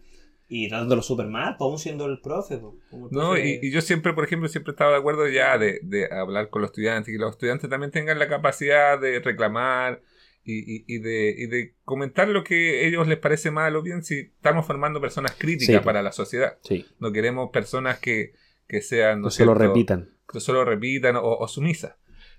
[0.48, 2.60] y tratándolo súper mal, aún siendo el profe.
[2.90, 5.58] Como el No, profe- y, y yo siempre, por ejemplo, siempre estaba de acuerdo ya
[5.58, 10.02] de, de hablar con los estudiantes, que los estudiantes también tengan la capacidad de reclamar
[10.44, 13.82] y, y- y de, y de comentar lo que a ellos les parece mal o
[13.82, 16.58] bien si estamos formando personas críticas Sí, para la sociedad.
[16.62, 18.32] Sí, No queremos personas que,
[18.68, 19.68] que sean, ¿no no es se lo cierto?
[19.74, 20.10] repitan.
[20.30, 21.96] que solo repitan o, o sumisas.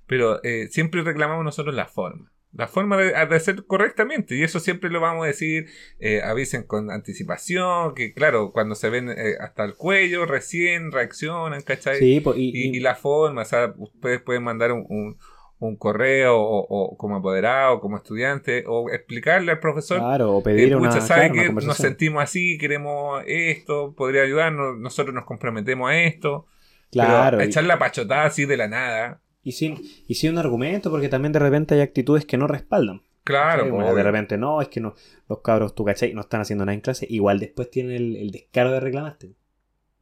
[0.07, 2.31] Pero eh, siempre reclamamos nosotros la forma.
[2.53, 4.35] La forma de, de hacer correctamente.
[4.37, 5.65] Y eso siempre lo vamos a decir.
[5.99, 7.93] eh, avisen con anticipación.
[7.95, 11.97] Que claro, cuando se ven eh, hasta el cuello, recién reaccionan, ¿cachai?
[11.99, 15.17] Sí, y la forma, o sea, ustedes pueden mandar un, un-
[15.59, 20.43] un correo o, o como apoderado, como estudiante, o explicarle al profesor claro, o eh,
[20.43, 25.13] pedir una, pucha, ¿sabe claro, una que nos sentimos así, queremos esto, podría ayudarnos, nosotros
[25.15, 26.45] nos comprometemos a esto.
[26.91, 29.21] Claro, Pero echar la pachotada así de la nada.
[29.43, 33.01] y, sin, y sin un argumento, porque también de repente hay actitudes que no respaldan.
[33.23, 34.03] Claro, Como de obvio.
[34.03, 34.93] repente, no, es que no,
[35.27, 38.31] los cabros, tú cachai, no están haciendo nada en clase, igual después tienen el, el
[38.31, 39.33] descaro de reclamarte.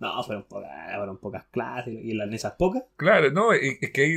[0.03, 4.01] No, fueron pocas, fueron pocas clases, y en esas pocas, Claro, no, y- es que
[4.01, 4.15] ahí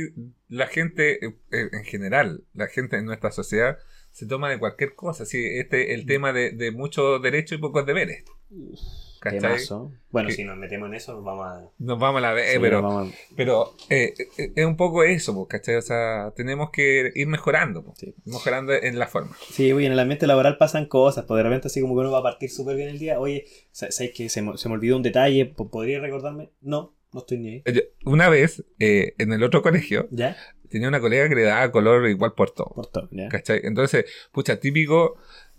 [0.49, 3.77] la gente, eh, eh, en general, la gente en nuestra sociedad
[4.11, 5.25] se toma de cualquier cosa.
[5.25, 8.23] Sí, este el tema de, de muchos derechos y pocos deberes.
[8.49, 9.06] ¿Cachai?
[9.21, 9.91] Temazo.
[10.11, 11.69] Bueno, Que- si nos metemos en eso, nos vamos a...
[11.79, 14.75] Nos vamos a la vez, sí, pero, nos vamos a- pero eh, eh, es un
[14.77, 15.75] poco eso, po, ¿cachai?
[15.75, 18.13] O sea, tenemos que ir mejorando, Sí.
[18.25, 19.35] mejorando en la forma.
[19.51, 22.11] Sí, oye, en el ambiente laboral pasan cosas, pues de repente así como que uno
[22.11, 24.75] va a partir súper bien el día, oye, sa- ¿sabes que se, me- se me
[24.75, 25.45] olvidó un detalle?
[25.45, 26.51] ¿Po- ¿Podría recordarme?
[26.61, 27.63] No, no estoy ni ahí.
[27.73, 30.35] Yo- Una vez, eh, en el otro colegio, ¿Ya?
[30.69, 32.71] tenía una colega que le daba color igual por todo.
[32.73, 33.27] Por todo, ¿ya?
[33.29, 33.61] ¿Cachai?
[33.63, 35.15] Entonces, pucha, típico,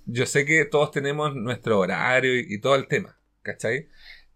[0.06, 3.17] yo sé que todos tenemos nuestro horario y, y todo el tema,
[3.52, 3.88] ¿cachai?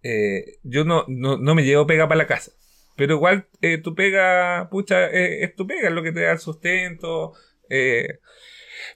[0.03, 2.51] Eh, yo no, no, no me llevo pega para la casa,
[2.97, 6.33] pero igual eh, tu pega, pucha, eh, es tu pega, es lo que te da
[6.33, 7.33] el sustento.
[7.69, 8.19] eh.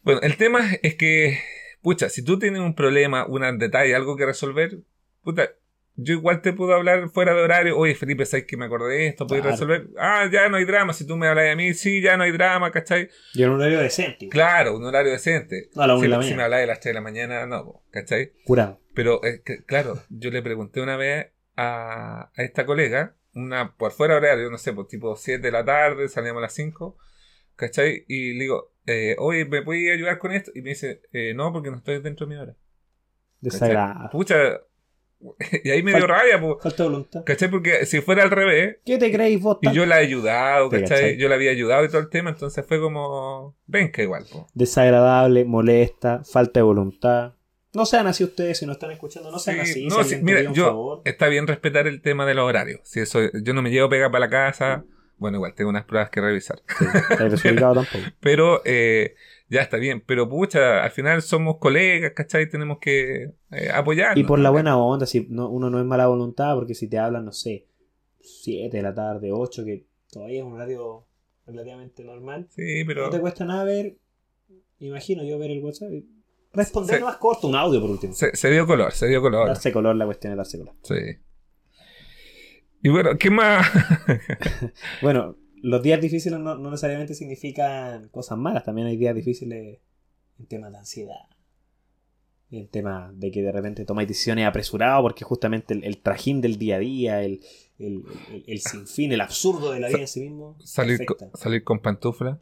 [0.02, 1.38] Bueno, el tema es que,
[1.82, 4.78] pucha, si tú tienes un problema, un detalle, algo que resolver,
[5.22, 5.50] puta,
[5.98, 7.78] yo igual te puedo hablar fuera de horario.
[7.78, 9.26] Oye, Felipe, ¿sabes que me acordé de esto?
[9.26, 9.54] ¿Puedes Claro.
[9.56, 9.86] resolver?
[9.98, 10.92] Ah, ya no hay drama.
[10.92, 13.08] Si tú me hablas a mí, sí, ya no hay drama, ¿cachai?
[13.32, 14.28] Y en un horario decente.
[14.28, 15.70] Claro, un horario decente.
[15.74, 17.46] No, a la si, de la si me hablas de las 3 de la mañana,
[17.46, 18.32] no, ¿cachai?
[18.44, 18.78] Curado.
[18.96, 23.92] Pero, eh, que- claro, yo le pregunté una vez a, a esta colega, una por
[23.92, 26.96] fuera horario, no sé, por tipo 7 de la tarde, salíamos a las 5,
[27.54, 28.04] ¿cachai?
[28.08, 30.50] Y le digo, eh, oye, ¿me puedes ayudar con esto?
[30.54, 32.56] Y me dice, eh, no, porque no estoy dentro de mi hora.
[33.40, 34.08] Desagradable.
[34.10, 34.34] Pucha.
[35.64, 37.24] Y ahí me dio Fal- rabia, po, Falta de voluntad.
[37.24, 37.50] ¿cachai?
[37.50, 39.58] Porque si fuera al revés, ¿Qué te creéis vos?
[39.62, 40.98] y tan- yo la he ayudado, ¿Te ¿cachai?
[41.00, 41.16] cachai?
[41.18, 43.56] Yo la había ayudado y todo el tema, entonces fue como.
[43.66, 44.46] Venga, igual, po.
[44.52, 47.34] Desagradable, molesta, falta de voluntad.
[47.76, 49.30] No sean así ustedes si no están escuchando.
[49.30, 49.86] No sean Sí, así.
[49.86, 51.02] no, si mira, yo- favor.
[51.04, 52.80] Está bien respetar el tema de los horarios.
[52.84, 54.84] Si eso, yo no me llevo pega para la casa.
[55.18, 56.60] Bueno, igual tengo unas pruebas que revisar.
[56.78, 56.84] Sí,
[57.30, 58.04] desubicado tampoco.
[58.20, 59.14] Pero eh,
[59.48, 60.02] ya está bien.
[60.04, 62.48] Pero pucha, al final somos colegas, ¿cachai?
[62.50, 64.18] Tenemos que eh, apoyarnos.
[64.18, 64.52] Y por la ¿no?
[64.52, 67.66] buena onda, si no, uno no es mala voluntad, porque si te hablan, no sé,
[68.20, 71.06] 7 de la tarde, 8, que todavía es un horario
[71.46, 73.04] relativamente normal, Sí, pero.
[73.04, 73.96] no te cuesta nada ver,
[74.80, 76.04] imagino yo ver el WhatsApp y
[76.56, 78.12] responder más corto, un audio por último.
[78.14, 79.46] Se, se dio color, se dio color.
[79.48, 80.74] Darse color, la cuestión es darse color.
[80.82, 80.94] Sí.
[82.82, 83.66] Y bueno, ¿qué más?
[85.02, 89.78] Bueno, los días difíciles no, no necesariamente significan cosas malas, también hay días difíciles
[90.38, 91.16] en temas de ansiedad.
[92.50, 96.58] En temas de que de repente tomáis decisiones apresuradas porque justamente el, el trajín del
[96.58, 97.40] día a día, el,
[97.78, 100.56] el, el- el sinfín, el absurdo de la vida en sí mismo.
[100.62, 102.38] salir, con, salir con pantufla.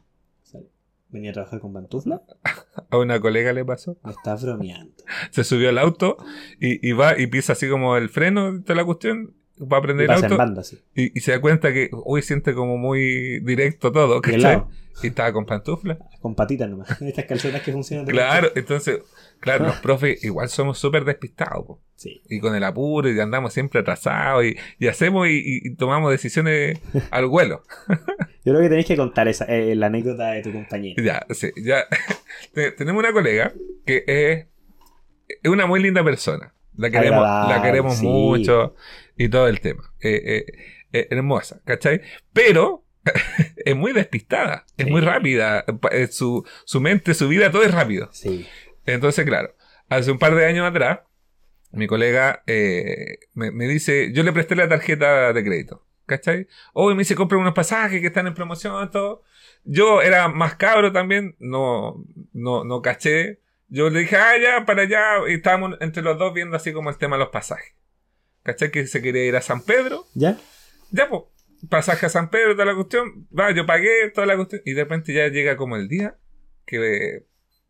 [1.15, 2.21] Venía a trabajar con pantufla.
[2.91, 3.97] A una colega le pasó.
[4.03, 4.93] Me estás bromeando.
[5.31, 6.17] Se subió al auto
[6.59, 9.33] y, y va y pisa así como el freno de la cuestión.
[9.61, 10.77] Va a Y prender el pasa en auto banda, sí.
[10.93, 14.17] y, y se da cuenta que hoy siente como muy directo todo.
[14.17, 14.63] Y ¿cachai?
[15.03, 15.97] Y estaba con pantufla.
[16.21, 17.01] con patitas nomás.
[17.01, 18.05] Estas calcetas que funcionan.
[18.05, 18.99] de Claro, entonces,
[19.39, 21.65] claro, los profes igual somos súper despistados.
[21.65, 21.81] po.
[21.95, 22.21] Sí.
[22.29, 26.79] Y con el apuro y andamos siempre atrasados y, y hacemos y, tomamos decisiones
[27.11, 27.63] al vuelo.
[28.43, 31.01] Yo creo que tenéis que contar esa, eh, la anécdota de tu compañero.
[31.03, 31.85] Ya, sí, ya.
[32.53, 33.53] Te- Tenemos una colega
[33.85, 34.45] que es,
[35.41, 36.53] es una muy linda persona.
[36.77, 38.05] La queremos, Agradable, la queremos sí.
[38.05, 38.75] mucho
[39.17, 39.93] y todo el tema.
[40.01, 40.45] Eh, eh,
[40.91, 42.01] eh, hermosa, ¿cachai?
[42.33, 42.83] Pero
[43.63, 45.63] es muy despistada, es muy rápida.
[46.11, 48.09] Su, su mente, su vida, todo es rápido.
[48.11, 48.45] Sí.
[48.85, 49.55] Entonces, claro,
[49.89, 50.99] hace un par de años atrás,
[51.71, 56.47] mi colega eh, me, me dice, yo le presté la tarjeta de crédito, ¿cachai?
[56.73, 59.23] Hoy me dice, compra unos pasajes que están en promoción, todo.
[59.63, 63.41] Yo era más cabro también, no, no, no caché.
[63.67, 66.89] Yo le dije, ah, ya, para allá, y estábamos entre los dos viendo así como
[66.89, 67.73] el tema de los pasajes.
[68.43, 68.69] ¿Cachai?
[68.69, 70.05] Que se quería ir a San Pedro.
[70.13, 70.37] ¿Ya?
[70.91, 71.23] Ya, pues,
[71.67, 73.27] pasaje a San Pedro, toda la cuestión.
[73.37, 74.61] Va, yo pagué toda la cuestión.
[74.65, 76.15] Y de repente ya llega como el día
[76.67, 77.25] que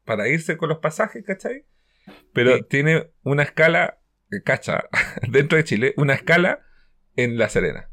[0.05, 1.65] para irse con los pasajes, ¿cachai?
[2.33, 2.65] Pero Sí.
[2.69, 3.99] tiene una escala,
[4.31, 4.85] eh, cacha,
[5.29, 6.61] dentro de Chile, una escala
[7.15, 7.89] en La Serena.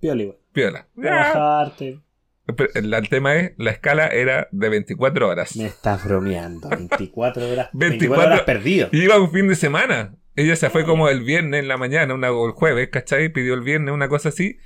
[0.00, 0.38] Piola igual.
[0.52, 0.88] Piola.
[1.00, 2.00] Trabajarte.
[2.46, 5.56] Pero el, tema es, la escala era de 24 horas.
[5.56, 6.68] Me estás bromeando.
[6.68, 7.70] 24 horas.
[7.72, 8.88] 24 24 horas perdido.
[8.92, 10.16] Y iba un fin de semana.
[10.36, 13.30] Ella se fue como el viernes en la mañana, una, o el jueves, ¿cachai?
[13.30, 14.58] Pidió el viernes, una cosa así.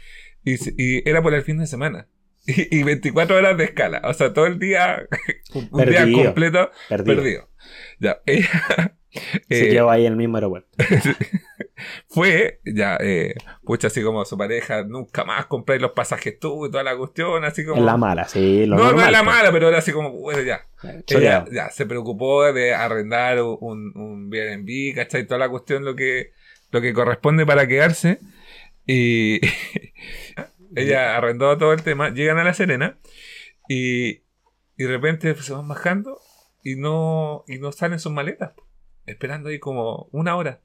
[0.43, 2.09] Y, y era por el fin de semana.
[2.70, 4.01] Y, y 24 horas de escala.
[4.05, 5.07] O sea, todo el día,
[5.70, 7.16] un día completo Perdido.
[7.16, 7.49] perdido.
[8.01, 8.96] Ya, ella
[9.51, 10.68] Se eh, quedó ahí en el mismo aeropuerto.
[12.09, 13.34] fue, ya, eh,
[13.64, 17.44] pucha, así como su pareja, nunca más compré los pasajes tú y toda la cuestión,
[17.44, 17.80] así como...
[17.80, 18.64] En la mala, sí.
[18.64, 19.34] Lo no, no es la pues.
[19.36, 20.66] mala, pero era así como, bueno, ya.
[20.82, 21.46] Ella Choreado.
[21.53, 25.26] ya se preocupó de arrendar un, un Airbnb, ¿cachai?
[25.26, 26.30] Toda la cuestión, lo que,
[26.70, 28.20] lo que corresponde para quedarse.
[28.86, 29.40] Y
[30.77, 32.11] ella arrendó todo el tema.
[32.11, 32.99] Llegan a La Serena
[33.69, 34.23] y,
[34.77, 36.21] y de repente se van bajando
[36.62, 38.53] y no, y no salen sus maletas.
[39.07, 40.61] Esperando ahí como una hora.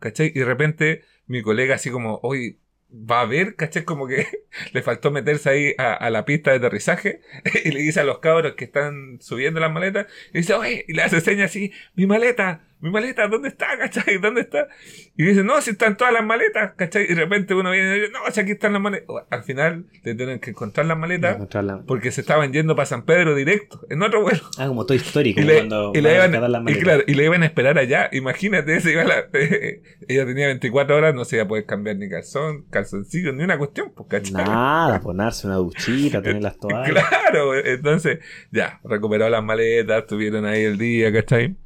[0.00, 0.28] ¿Cachai?
[0.28, 2.60] Y de repente mi colega así como, hoy
[2.90, 3.84] va a ver, ¿cachai?
[3.84, 4.26] Como que
[4.72, 7.20] le faltó meterse ahí a, a la pista de aterrizaje
[7.64, 10.94] y le dice a los cabros que están subiendo las maletas, y dice, oye, y
[10.94, 14.18] le hace señas así, mi maleta, mi maleta, ¿dónde está, cachai?
[14.18, 14.68] ¿Dónde está?
[15.16, 17.04] Y dice, no, si están todas las maletas, cachai?
[17.04, 19.08] Y de repente uno viene y dice, no, si aquí están las maletas.
[19.30, 21.82] Al final le tienen que encontrar las maletas Encontrarla.
[21.86, 24.40] porque se estaban yendo para San Pedro directo, en otro vuelo.
[24.58, 25.40] Ah, como todo histórico.
[25.40, 28.08] Y le, cuando y le iban, las y claro, y le iban a esperar allá.
[28.12, 32.08] Imagínate, se iba la- ella tenía 24 horas, no se iba a poder cambiar ni
[32.08, 34.44] calzón, calzoncillo, ni una cuestión, pues, ¿cachai?
[34.44, 36.90] Nada, ponerse una duchita, tener las toallas.
[36.90, 38.20] Claro, entonces,
[38.52, 41.56] ya, recuperó las maletas, tuvieron ahí el día, ¿cachai?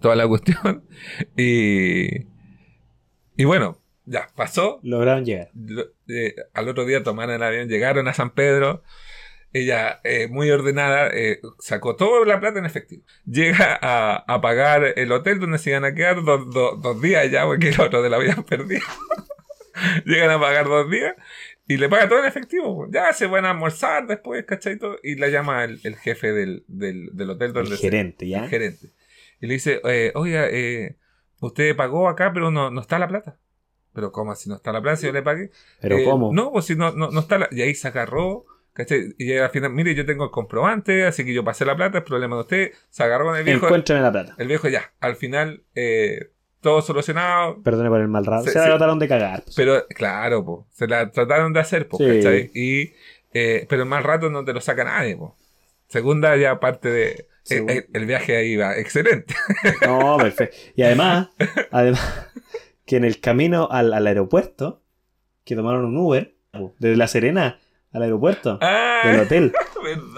[0.00, 0.84] Toda la cuestión.
[1.36, 2.26] Y,
[3.36, 4.80] y bueno, ya, pasó.
[4.82, 5.50] Lograron llegar.
[5.54, 8.82] Lo- eh, al otro día tomaron el avión, llegaron a San Pedro.
[9.52, 13.02] Ella, eh, muy ordenada, eh, sacó toda la plata en efectivo.
[13.24, 17.30] Llega a, a pagar el hotel donde se iban a quedar dos, dos- dos días
[17.30, 18.82] ya, porque el otro de la habían perdido.
[20.04, 21.14] Llegan a pagar dos días
[21.66, 22.88] y le paga todo en efectivo.
[22.90, 24.78] Ya se van a almorzar después, ¿cachai?
[25.02, 28.44] Y la llama el, el jefe del, del, del hotel donde El se- gerente, ¿ya?
[28.44, 28.88] el gerente.
[29.40, 30.96] Y le dice, eh, oiga, eh,
[31.40, 33.38] usted pagó acá, pero no, no está la plata.
[33.92, 35.50] Pero ¿cómo si no está la plata si yo le pagué?
[35.80, 36.32] Pero Eh, ¿cómo?
[36.32, 37.48] No, pues si no, no, no está la...
[37.50, 39.14] Y ahí se agarró, ¿cachai?
[39.18, 42.04] Y al final, mire, yo tengo el comprobante, así que yo pasé la plata, es
[42.04, 42.70] problema de usted.
[42.90, 43.66] Se agarró con el viejo.
[43.66, 44.34] Encuéntrame la plata.
[44.38, 46.30] El viejo ya, al final, eh,
[46.60, 47.60] todo solucionado.
[47.62, 48.50] Perdone por el mal rato.
[48.50, 49.42] Se la trataron de cagar.
[49.42, 49.56] pues.
[49.56, 52.04] Pero, claro, po, se la trataron de hacer, po, Sí.
[52.16, 52.50] ¿cachai?
[52.54, 52.92] Y,
[53.32, 55.36] eh, pero el mal rato no te lo saca nadie, po.
[55.88, 57.26] Segunda ya parte de...
[57.50, 59.34] eh, eh, el viaje ahí va excelente.
[59.86, 60.56] No, perfecto.
[60.76, 61.28] Y además,
[61.70, 62.28] además,
[62.86, 64.82] que en el camino al, al aeropuerto,
[65.44, 66.34] que tomaron un Uber,
[66.78, 67.58] desde La Serena
[67.92, 69.00] al aeropuerto, ¡Ah!
[69.04, 69.52] del hotel.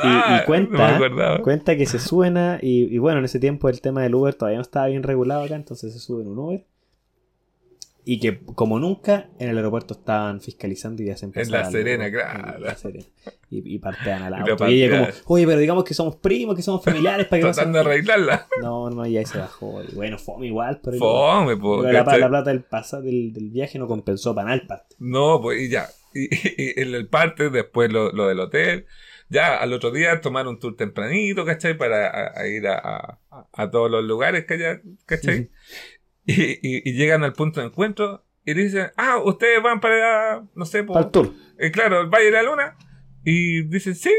[0.03, 3.69] Y- y cuenta- No cuenta que se suben a, y, y bueno, en ese tiempo
[3.69, 6.67] el tema del Uber todavía no estaba bien regulado acá, entonces se suben un Uber.
[8.13, 12.11] Y que como nunca en el aeropuerto estaban fiscalizando y ya se empezó La Serena,
[12.11, 12.57] claro.
[12.57, 13.05] En La Serena.
[13.51, 14.69] Y, y partean al Y auto.
[14.69, 17.53] Y ella como, oye, pero digamos que somos primos, que somos familiares, para que no
[17.53, 18.49] Tratando de se- arreglarla.
[18.63, 19.81] No, no, y ahí se bajó.
[19.85, 20.99] Y bueno, fome igual, pero...
[20.99, 22.21] Fome, po, pero la, ¿cachai?
[22.21, 24.97] la plata del, pasa, del, del viaje no compensó para nada el parte.
[24.99, 25.87] No, pues y ya.
[26.13, 28.87] Y, y- y en el parte, después lo, lo del hotel.
[29.29, 31.79] Ya al otro día tomar un tour tempranito, ¿cachai?
[31.79, 33.21] Para a- a ir a,
[33.71, 35.51] todos los lugares que haya, ¿cachai?
[36.31, 40.65] Y, y- y llegan al punto de encuentro y dicen, ah, ustedes van para, no
[40.65, 41.33] sé, el por, tour.
[41.59, 42.77] eh, claro, el Valle de la Luna.
[43.25, 44.11] Y dicen, sí,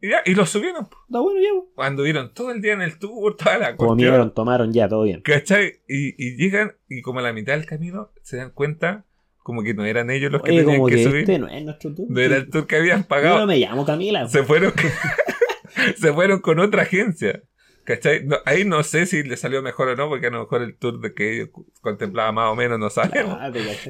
[0.00, 0.84] y ya, y lo subieron.
[1.06, 1.48] Está bueno, ya.
[1.74, 3.88] Cuando vieron todo el día en el tour, toda la cuestión.
[3.88, 5.20] Comieron, tomaron, ya, todo bien.
[5.22, 5.80] ¿Cachai?
[5.88, 9.04] Y, y llegan y como a la mitad del camino se dan cuenta
[9.42, 11.20] como que no eran ellos los que Oye, tenían como que, que, subir.
[11.20, 12.06] este no es nuestro tour.
[12.10, 13.38] No era el tour que habían Yo pagado.
[13.38, 14.28] no me llamo Camila.
[14.28, 14.72] Se fueron
[15.96, 17.42] se fueron con otra agencia.
[17.88, 18.22] ¿Cachai?
[18.22, 20.76] No, ahí no sé si le salió mejor o no, porque a lo mejor el
[20.76, 21.48] tour de que ellos
[21.80, 23.38] contemplaba más o menos no sabemos.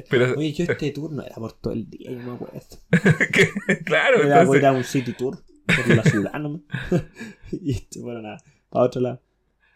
[0.09, 2.61] Pero, Oye, yo este tour no era por todo el día, yo me acuerdo.
[3.85, 6.61] claro, Era entonces, ir a un city tour por la ciudad nomás.
[7.51, 8.37] y este, bueno, nada,
[8.69, 9.21] para otro lado.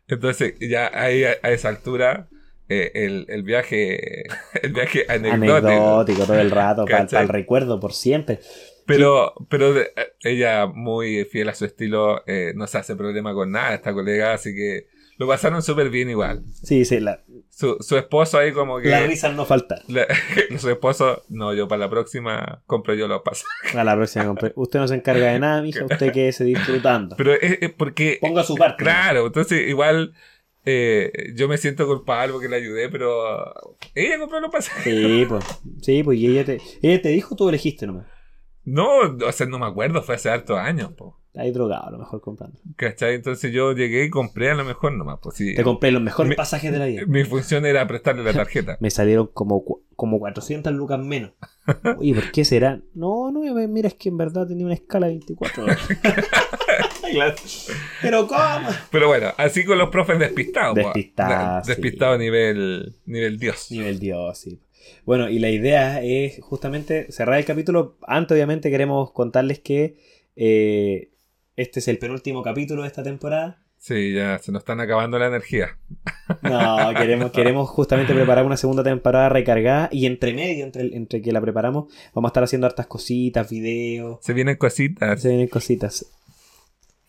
[0.08, 2.30] entonces ya ahí a, a esa altura
[2.70, 4.24] eh, el, el viaje
[4.62, 5.68] el viaje anecdótico.
[5.68, 8.40] Anecdótico todo el rato, para el recuerdo, por siempre.
[8.86, 9.92] Pero, pero de-
[10.24, 14.34] ella, muy fiel a su estilo, eh, no se hace problema con nada, esta colega,
[14.34, 16.44] así que lo pasaron súper bien igual.
[16.52, 18.90] Sí, sí, la, Su, su esposo ahí como que...
[18.90, 19.80] las risas no faltan.
[19.88, 20.08] la-
[20.58, 23.46] su esposo, no, yo para la próxima compro yo los pasos.
[23.76, 24.52] A la próxima compré.
[24.56, 27.16] Usted no se encarga de nada, mija, usted quédese disfrutando.
[27.18, 28.18] Pero es, es porque...
[28.22, 28.84] Ponga su parte.
[28.84, 30.14] Claro, entonces igual
[30.66, 33.54] eh, yo me siento culpable porque le ayudé, pero
[33.96, 34.84] ella compró los pasajes.
[34.84, 35.44] Sí, pues.
[35.82, 36.18] Sí, pues.
[36.20, 38.08] Y ella te, ella te dijo, tú elegiste nomás.
[38.66, 41.20] No, o sea, no me acuerdo, fue hace hartos años, po.
[41.36, 42.60] Ahí drogado, a lo mejor comprando.
[42.76, 43.16] ¿Cachai?
[43.16, 45.18] Entonces yo llegué y compré a lo mejor nomás.
[45.22, 45.56] Pues, sí.
[45.56, 47.02] Te compré los mejores Mi- pasajes de la vida.
[47.08, 48.78] Mi función era prestarle la tarjeta.
[48.82, 49.64] Me salieron como,
[49.96, 51.32] como 400 lucas menos.
[51.98, 52.82] Oye, ¿por qué será?
[52.94, 55.80] No, no, mira, es que en verdad tenía una escala de 24 horas.
[57.12, 57.36] Claro.
[58.02, 58.70] Pero ¿cómo?
[58.90, 60.74] Pero bueno, así con los profes despistados.
[60.74, 61.82] Despistados, De- sí.
[61.82, 63.68] Despistado nivel, nivel Dios.
[63.70, 64.60] Nivel Dios, sí.
[65.06, 67.98] Bueno, y la idea es justamente cerrar el capítulo.
[68.08, 69.98] Antes, obviamente, queremos contarles que
[70.36, 71.10] eh,
[71.56, 73.60] este es el penúltimo capítulo de esta temporada.
[73.78, 75.78] Sí, ya se nos están acabando la energía.
[76.42, 81.34] No, queremos, queremos justamente preparar una segunda temporada recargada y entre medio, entre, entre que
[81.34, 85.22] la preparamos, vamos a estar haciendo hartas cositas, videos, Se vienen cositas.
[85.22, 86.06] se vienen cositas.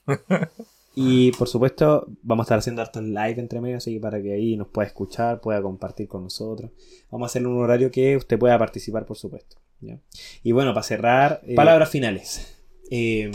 [0.94, 4.32] Y por supuesto, vamos a estar haciendo hartos live entre medio, así que para que
[4.32, 6.70] ahí nos pueda escuchar, pueda compartir con nosotros.
[7.10, 9.56] Vamos a hacer un horario que usted pueda participar, por supuesto.
[9.80, 9.98] ¿ya?
[10.42, 12.62] Y bueno, para cerrar, eh, palabras finales.
[12.90, 13.30] Eh,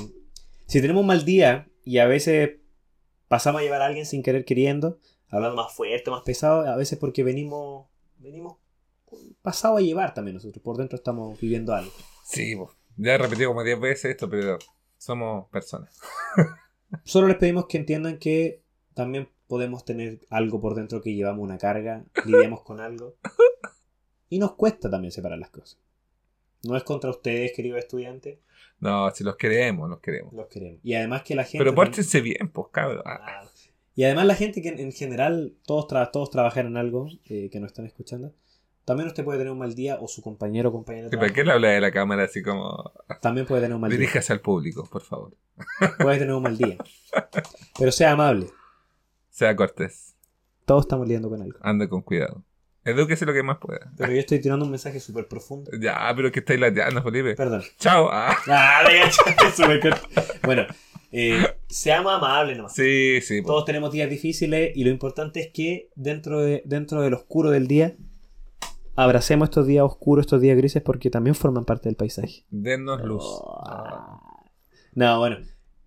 [0.67, 2.51] si tenemos un mal día y a veces
[3.27, 4.99] pasamos a llevar a alguien sin querer queriendo,
[5.29, 7.87] hablando más fuerte, más pesado, a veces porque venimos,
[8.19, 8.57] venimos
[9.41, 11.91] pasado a llevar también nosotros, por dentro estamos viviendo algo.
[12.23, 12.71] Sí, po.
[12.95, 14.59] ya he repetido como 10 veces esto, pero
[14.97, 15.99] somos personas.
[17.03, 18.61] Solo les pedimos que entiendan que
[18.93, 23.15] también podemos tener algo por dentro que llevamos una carga, lidiamos con algo.
[24.29, 25.79] Y nos cuesta también separar las cosas.
[26.63, 28.39] No es contra ustedes, queridos estudiantes,
[28.79, 30.33] No, si los queremos, los queremos.
[30.33, 30.79] los queremos.
[30.83, 31.57] Y además que la gente...
[31.59, 33.01] Pero también- pórtense bien, pues, cabrón.
[33.05, 33.43] Ah,
[33.95, 37.49] Y además la gente que en, en general todos, tra- todos trabajan en algo eh,
[37.51, 38.33] que no están escuchando,
[38.89, 41.27] también usted puede tener un mal día o su compañero o compañera de ¿Y para
[41.27, 42.91] trabajo qué le habla de la cámara así como...
[43.21, 43.99] también puede tener un mal día.
[43.99, 45.37] Diríjase al público, por favor.
[45.99, 46.75] Puede tener un mal día.
[47.77, 48.47] Pero sea amable.
[49.29, 50.15] Sea cortés.
[50.65, 51.59] Todos estamos lidiando con algo.
[51.61, 52.43] Ande con cuidado.
[52.83, 53.91] Edúquese lo que más pueda.
[53.95, 55.69] Pero yo estoy tirando un mensaje súper profundo.
[55.79, 57.35] Ya, pero que estáis lateando, Felipe.
[57.35, 57.61] Perdón.
[57.77, 58.09] Chao.
[58.11, 58.81] Ah, Ah.
[60.43, 60.65] Bueno,
[61.11, 62.73] eh, seamos amables nomás.
[62.73, 63.43] sí, sí.
[63.43, 63.49] po.
[63.49, 67.67] Todos tenemos días difíciles y lo importante es que dentro, de, dentro del oscuro del
[67.67, 67.95] día
[68.95, 72.45] abracemos estos días oscuros, estos días grises porque también forman parte del paisaje.
[72.49, 73.23] Dennos luz.
[73.23, 74.21] Oh.
[74.93, 75.37] No, bueno,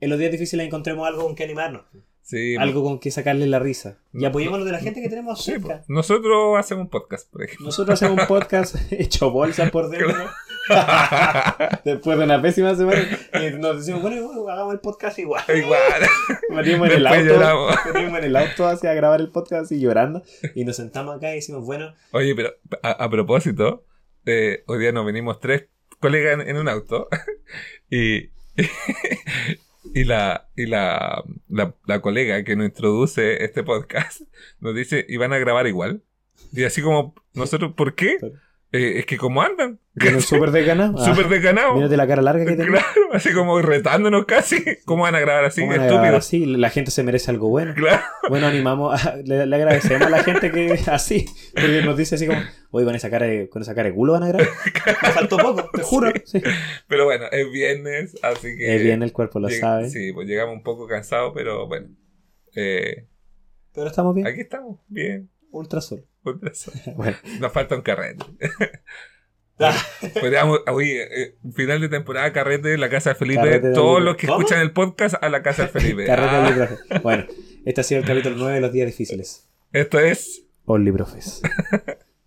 [0.00, 1.82] en los días difíciles encontremos algo con que animarnos,
[2.22, 5.44] Sí, algo con que sacarle la risa y No, apoyémonos de la gente que tenemos
[5.44, 5.84] sí, cerca.
[5.88, 7.66] Nosotros hacemos un podcast, por ejemplo.
[7.66, 10.30] Nosotros hacemos un podcast hecho bolsa por dentro,
[11.84, 13.04] Después de una pésima semana,
[13.34, 15.42] y nos decimos, bueno, bueno, hagamos el podcast igual.
[15.54, 15.80] Igual.
[16.50, 20.22] Venimos en el auto, venimos en el auto hacia grabar el podcast y llorando.
[20.54, 23.84] Y nos sentamos acá y decimos, bueno, Oye, pero a, a propósito,
[24.26, 27.08] eh, hoy día nos venimos tres colegas en, en un auto
[27.90, 28.30] y,
[29.94, 34.22] y, la, y la, la, la colega que nos introduce este podcast
[34.60, 36.02] nos dice, ¿y van a grabar igual?
[36.52, 38.18] Y así como, nosotros, ¿por qué?
[38.74, 40.94] Eh, es que como andan, viene súper desganado.
[40.98, 41.74] Ah, súper desganados.
[41.76, 42.68] Mírate la cara larga que tenés.
[42.70, 44.64] Claro, así como retándonos casi.
[44.86, 45.60] ¿Cómo van a grabar así?
[45.60, 46.46] ¿Cómo van a grabar así?
[46.46, 47.74] La gente se merece algo bueno.
[47.74, 48.02] Claro.
[48.30, 52.26] Bueno, animamos, a- le, le agradecemos a la gente que así, porque nos dice así
[52.26, 54.48] como, oye, con esa cara de, con esa cara de culo van a grabar.
[55.02, 56.10] Me faltó poco, te juro.
[56.24, 56.40] Sí.
[56.88, 58.76] Pero bueno, es viernes, así que...
[58.76, 59.90] Es bien, el cuerpo lo lleg- sabe.
[59.90, 61.88] Sí, pues llegamos un poco cansados, pero bueno.
[62.54, 63.06] Eh,
[63.74, 64.26] Pero estamos bien.
[64.26, 65.28] aquí estamos, bien.
[65.52, 66.04] Ultra sol.
[66.24, 68.24] Otra so- Bueno, Nos falta un carrete.
[69.58, 69.76] Ah.
[70.14, 73.42] Podríamos, oye, eh, final de temporada, carrete, la casa de Felipe.
[73.42, 74.40] Carrete de todos los que ¿Cómo?
[74.40, 76.04] escuchan el podcast a la casa de Felipe.
[76.06, 76.98] carrete Ah, de.
[77.00, 77.26] Bueno,
[77.64, 79.48] este ha sido el capítulo 9 de los días difíciles.
[79.72, 81.42] esto es O Librofes.